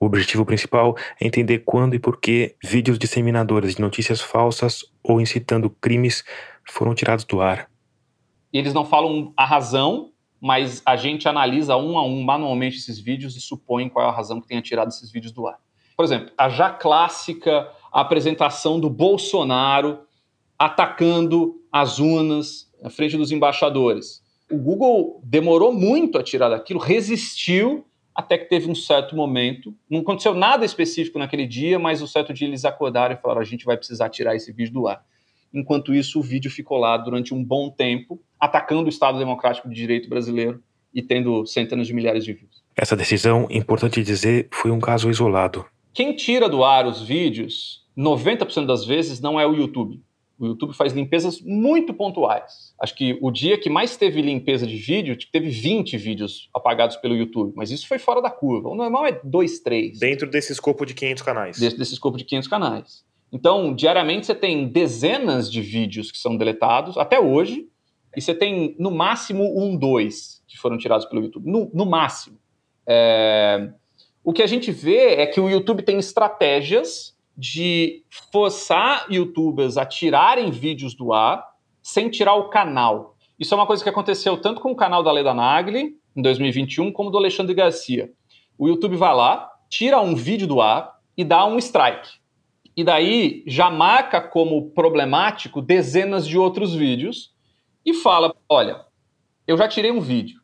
[0.00, 5.20] O objetivo principal é entender quando e por que vídeos disseminadores de notícias falsas ou
[5.20, 6.24] incitando crimes
[6.64, 7.68] foram tirados do ar.
[8.52, 13.36] Eles não falam a razão, mas a gente analisa um a um manualmente esses vídeos
[13.36, 15.58] e supõe qual é a razão que tenha tirado esses vídeos do ar.
[15.96, 20.00] Por exemplo, a já clássica apresentação do Bolsonaro
[20.56, 24.22] atacando as urnas na frente dos embaixadores.
[24.50, 30.00] O Google demorou muito a tirar daquilo, resistiu até que teve um certo momento, não
[30.00, 33.64] aconteceu nada específico naquele dia, mas um certo dia eles acordaram e falaram: a gente
[33.64, 35.04] vai precisar tirar esse vídeo do ar.
[35.54, 39.74] Enquanto isso, o vídeo ficou lá durante um bom tempo, atacando o Estado Democrático de
[39.74, 40.60] Direito brasileiro
[40.92, 42.62] e tendo centenas de milhares de views.
[42.76, 45.64] Essa decisão, importante dizer, foi um caso isolado.
[45.94, 50.02] Quem tira do ar os vídeos, 90% das vezes, não é o YouTube.
[50.38, 52.72] O YouTube faz limpezas muito pontuais.
[52.80, 56.96] Acho que o dia que mais teve limpeza de vídeo, tipo, teve 20 vídeos apagados
[56.96, 58.68] pelo YouTube, mas isso foi fora da curva.
[58.68, 59.98] O normal é 2, 3.
[59.98, 61.58] Dentro desse escopo de 500 canais.
[61.58, 63.04] Dentro desse escopo de 500 canais.
[63.32, 67.66] Então, diariamente você tem dezenas de vídeos que são deletados, até hoje,
[68.16, 71.50] e você tem no máximo um, dois que foram tirados pelo YouTube.
[71.50, 72.38] No, no máximo.
[72.86, 73.70] É...
[74.24, 79.86] O que a gente vê é que o YouTube tem estratégias de forçar youtubers a
[79.86, 81.46] tirarem vídeos do ar
[81.80, 83.16] sem tirar o canal.
[83.38, 86.90] Isso é uma coisa que aconteceu tanto com o canal da Leda Nagli, em 2021,
[86.90, 88.10] como do Alexandre Garcia.
[88.58, 92.18] O YouTube vai lá, tira um vídeo do ar e dá um strike.
[92.76, 97.32] E daí já marca como problemático dezenas de outros vídeos
[97.86, 98.84] e fala: olha,
[99.46, 100.40] eu já tirei um vídeo,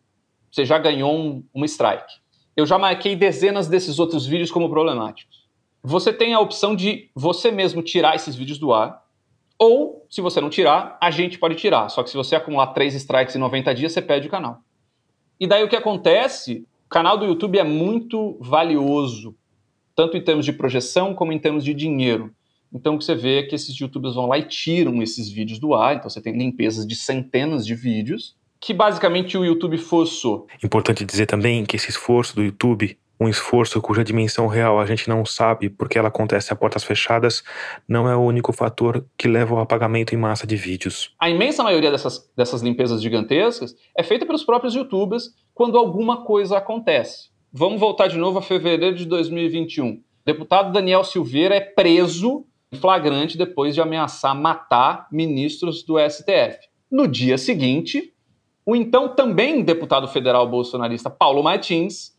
[0.49, 2.23] você já ganhou um, um strike.
[2.57, 5.44] Eu já marquei dezenas desses outros vídeos como problemáticos
[5.87, 9.05] você tem a opção de você mesmo tirar esses vídeos do ar.
[9.59, 11.91] Ou, se você não tirar, a gente pode tirar.
[11.91, 14.61] Só que se você acumular três strikes em 90 dias, você perde o canal.
[15.39, 16.67] E daí o que acontece?
[16.87, 19.37] O canal do YouTube é muito valioso,
[19.95, 22.35] tanto em termos de projeção como em termos de dinheiro.
[22.73, 25.59] Então o que você vê é que esses youtubers vão lá e tiram esses vídeos
[25.59, 25.97] do ar.
[25.97, 30.47] Então você tem limpezas de centenas de vídeos que basicamente o YouTube forçou.
[30.63, 35.09] Importante dizer também que esse esforço do YouTube um esforço cuja dimensão real a gente
[35.09, 37.43] não sabe porque ela acontece a portas fechadas,
[37.89, 41.15] não é o único fator que leva ao apagamento em massa de vídeos.
[41.19, 46.59] A imensa maioria dessas, dessas limpezas gigantescas é feita pelos próprios youtubers quando alguma coisa
[46.59, 47.29] acontece.
[47.53, 49.91] Vamos voltar de novo a fevereiro de 2021.
[49.91, 56.59] O deputado Daniel Silveira é preso em flagrante depois de ameaçar matar ministros do STF.
[56.91, 58.13] No dia seguinte,
[58.67, 62.14] o então também deputado federal bolsonarista Paulo Martins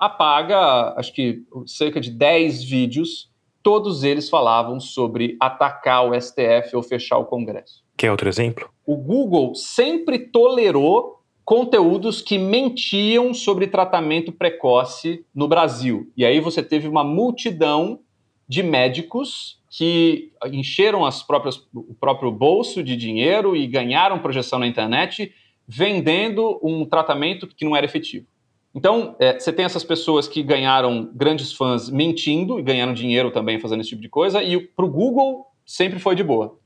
[0.00, 3.30] apaga, acho que cerca de 10 vídeos,
[3.62, 7.84] todos eles falavam sobre atacar o STF ou fechar o Congresso.
[7.96, 8.70] Quer outro exemplo?
[8.86, 16.10] O Google sempre tolerou conteúdos que mentiam sobre tratamento precoce no Brasil.
[16.16, 18.00] E aí você teve uma multidão
[18.48, 24.66] de médicos que encheram as próprias, o próprio bolso de dinheiro e ganharam projeção na
[24.66, 25.32] internet
[25.68, 28.26] vendendo um tratamento que não era efetivo.
[28.74, 33.58] Então, é, você tem essas pessoas que ganharam grandes fãs mentindo e ganharam dinheiro também
[33.58, 36.56] fazendo esse tipo de coisa, e para o Google sempre foi de boa.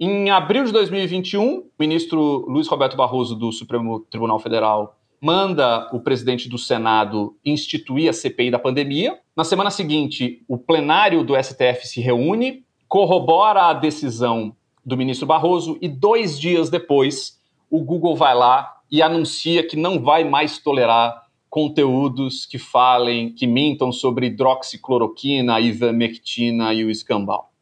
[0.00, 6.00] Em abril de 2021, o ministro Luiz Roberto Barroso, do Supremo Tribunal Federal, manda o
[6.00, 9.18] presidente do Senado instituir a CPI da pandemia.
[9.36, 15.78] Na semana seguinte, o plenário do STF se reúne, corrobora a decisão do ministro Barroso
[15.80, 17.40] e dois dias depois,
[17.70, 21.23] o Google vai lá e anuncia que não vai mais tolerar
[21.54, 27.52] conteúdos que falem, que mintam sobre hidroxicloroquina, ivermectina e o escambau.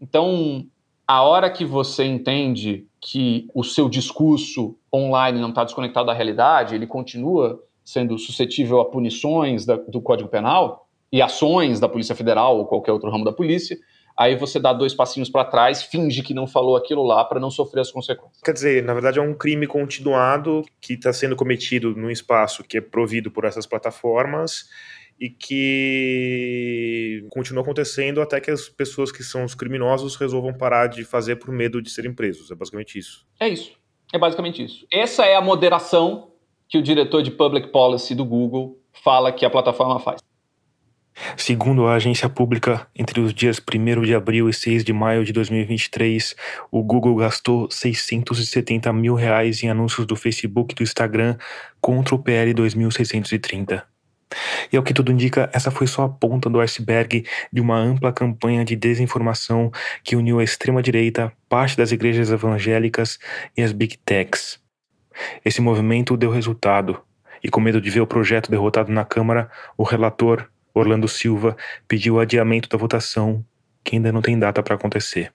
[0.00, 0.64] Então,
[1.06, 6.74] a hora que você entende que o seu discurso online não está desconectado da realidade,
[6.74, 12.56] ele continua sendo suscetível a punições da, do Código Penal e ações da Polícia Federal
[12.56, 13.76] ou qualquer outro ramo da polícia,
[14.18, 17.50] aí você dá dois passinhos para trás, finge que não falou aquilo lá para não
[17.50, 18.40] sofrer as consequências.
[18.42, 22.78] Quer dizer, na verdade é um crime continuado que está sendo cometido num espaço que
[22.78, 24.64] é provido por essas plataformas
[25.18, 31.04] e que continua acontecendo até que as pessoas que são os criminosos resolvam parar de
[31.04, 32.50] fazer por medo de serem presos.
[32.50, 33.26] É basicamente isso.
[33.40, 33.72] É isso.
[34.12, 34.86] É basicamente isso.
[34.92, 36.32] Essa é a moderação
[36.68, 40.20] que o diretor de Public Policy do Google fala que a plataforma faz.
[41.36, 45.32] Segundo a agência pública, entre os dias 1 de abril e 6 de maio de
[45.32, 46.36] 2023,
[46.70, 51.36] o Google gastou 670 mil reais em anúncios do Facebook e do Instagram
[51.80, 53.82] contra o PL 2630.
[54.72, 58.12] E ao que tudo indica, essa foi só a ponta do iceberg de uma ampla
[58.12, 59.70] campanha de desinformação
[60.02, 63.18] que uniu a extrema-direita, parte das igrejas evangélicas
[63.56, 64.60] e as big techs.
[65.44, 67.00] Esse movimento deu resultado,
[67.42, 70.48] e com medo de ver o projeto derrotado na Câmara, o relator,
[70.78, 71.56] Orlando Silva
[71.88, 73.44] pediu o adiamento da votação,
[73.82, 75.32] que ainda não tem data para acontecer.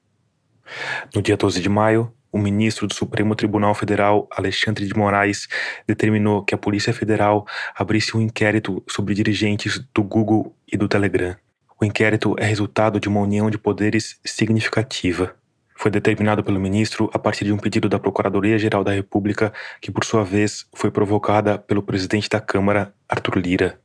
[1.13, 5.47] No dia 12 de maio, o ministro do Supremo Tribunal Federal, Alexandre de Moraes,
[5.85, 11.35] determinou que a Polícia Federal abrisse um inquérito sobre dirigentes do Google e do Telegram.
[11.79, 15.35] O inquérito é resultado de uma união de poderes significativa.
[15.75, 20.05] Foi determinado pelo ministro a partir de um pedido da Procuradoria-Geral da República, que por
[20.05, 23.79] sua vez foi provocada pelo presidente da Câmara, Arthur Lira.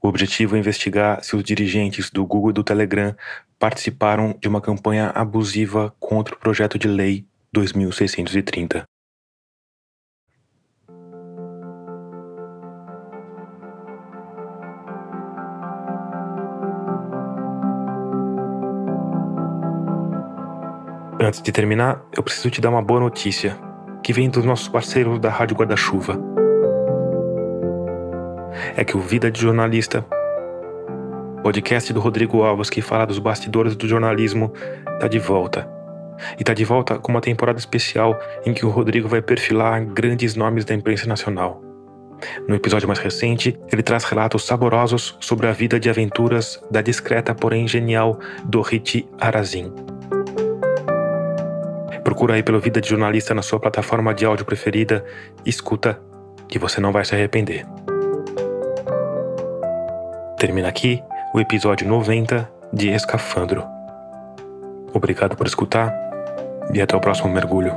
[0.00, 3.14] O objetivo é investigar se os dirigentes do Google e do Telegram
[3.58, 8.84] participaram de uma campanha abusiva contra o projeto de lei 2630.
[21.20, 23.58] Antes de terminar, eu preciso te dar uma boa notícia,
[24.04, 26.38] que vem dos nossos parceiros da Rádio Guarda-Chuva
[28.76, 30.04] é que o Vida de Jornalista,
[31.42, 34.52] podcast do Rodrigo Alves que fala dos bastidores do jornalismo,
[34.94, 35.68] está de volta.
[36.36, 40.34] E está de volta com uma temporada especial em que o Rodrigo vai perfilar grandes
[40.34, 41.62] nomes da imprensa nacional.
[42.48, 47.34] No episódio mais recente, ele traz relatos saborosos sobre a vida de aventuras da discreta,
[47.34, 49.72] porém genial Dorit Arazin.
[52.02, 55.04] Procura aí pelo Vida de Jornalista na sua plataforma de áudio preferida
[55.44, 56.00] escuta,
[56.48, 57.66] que você não vai se arrepender.
[60.38, 61.02] Termina aqui
[61.34, 63.64] o episódio 90 de Escafandro.
[64.94, 65.92] Obrigado por escutar
[66.72, 67.72] e até o próximo mergulho.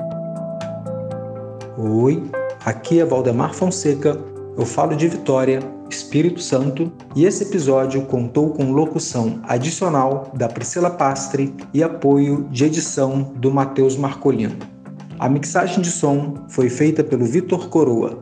[1.76, 2.24] Oi,
[2.64, 4.16] aqui é Valdemar Fonseca.
[4.56, 5.60] Eu falo de Vitória,
[5.90, 12.66] Espírito Santo, e esse episódio contou com locução adicional da Priscila Pastre e apoio de
[12.66, 14.56] edição do Matheus Marcolino.
[15.18, 18.22] A mixagem de som foi feita pelo Vitor Coroa.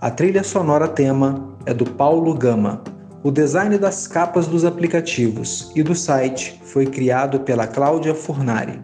[0.00, 2.82] A trilha sonora tema é do Paulo Gama.
[3.26, 8.80] O design das capas dos aplicativos e do site foi criado pela Cláudia Furnari.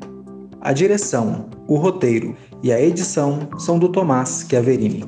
[0.61, 5.05] A direção, o roteiro e a edição são do Tomás Chiaverini.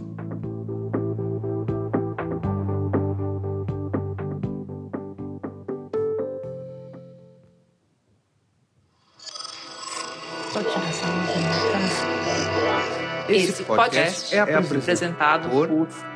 [13.29, 15.69] Esse podcast é apresentado por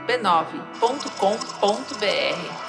[0.06, 2.67] b9.com.br.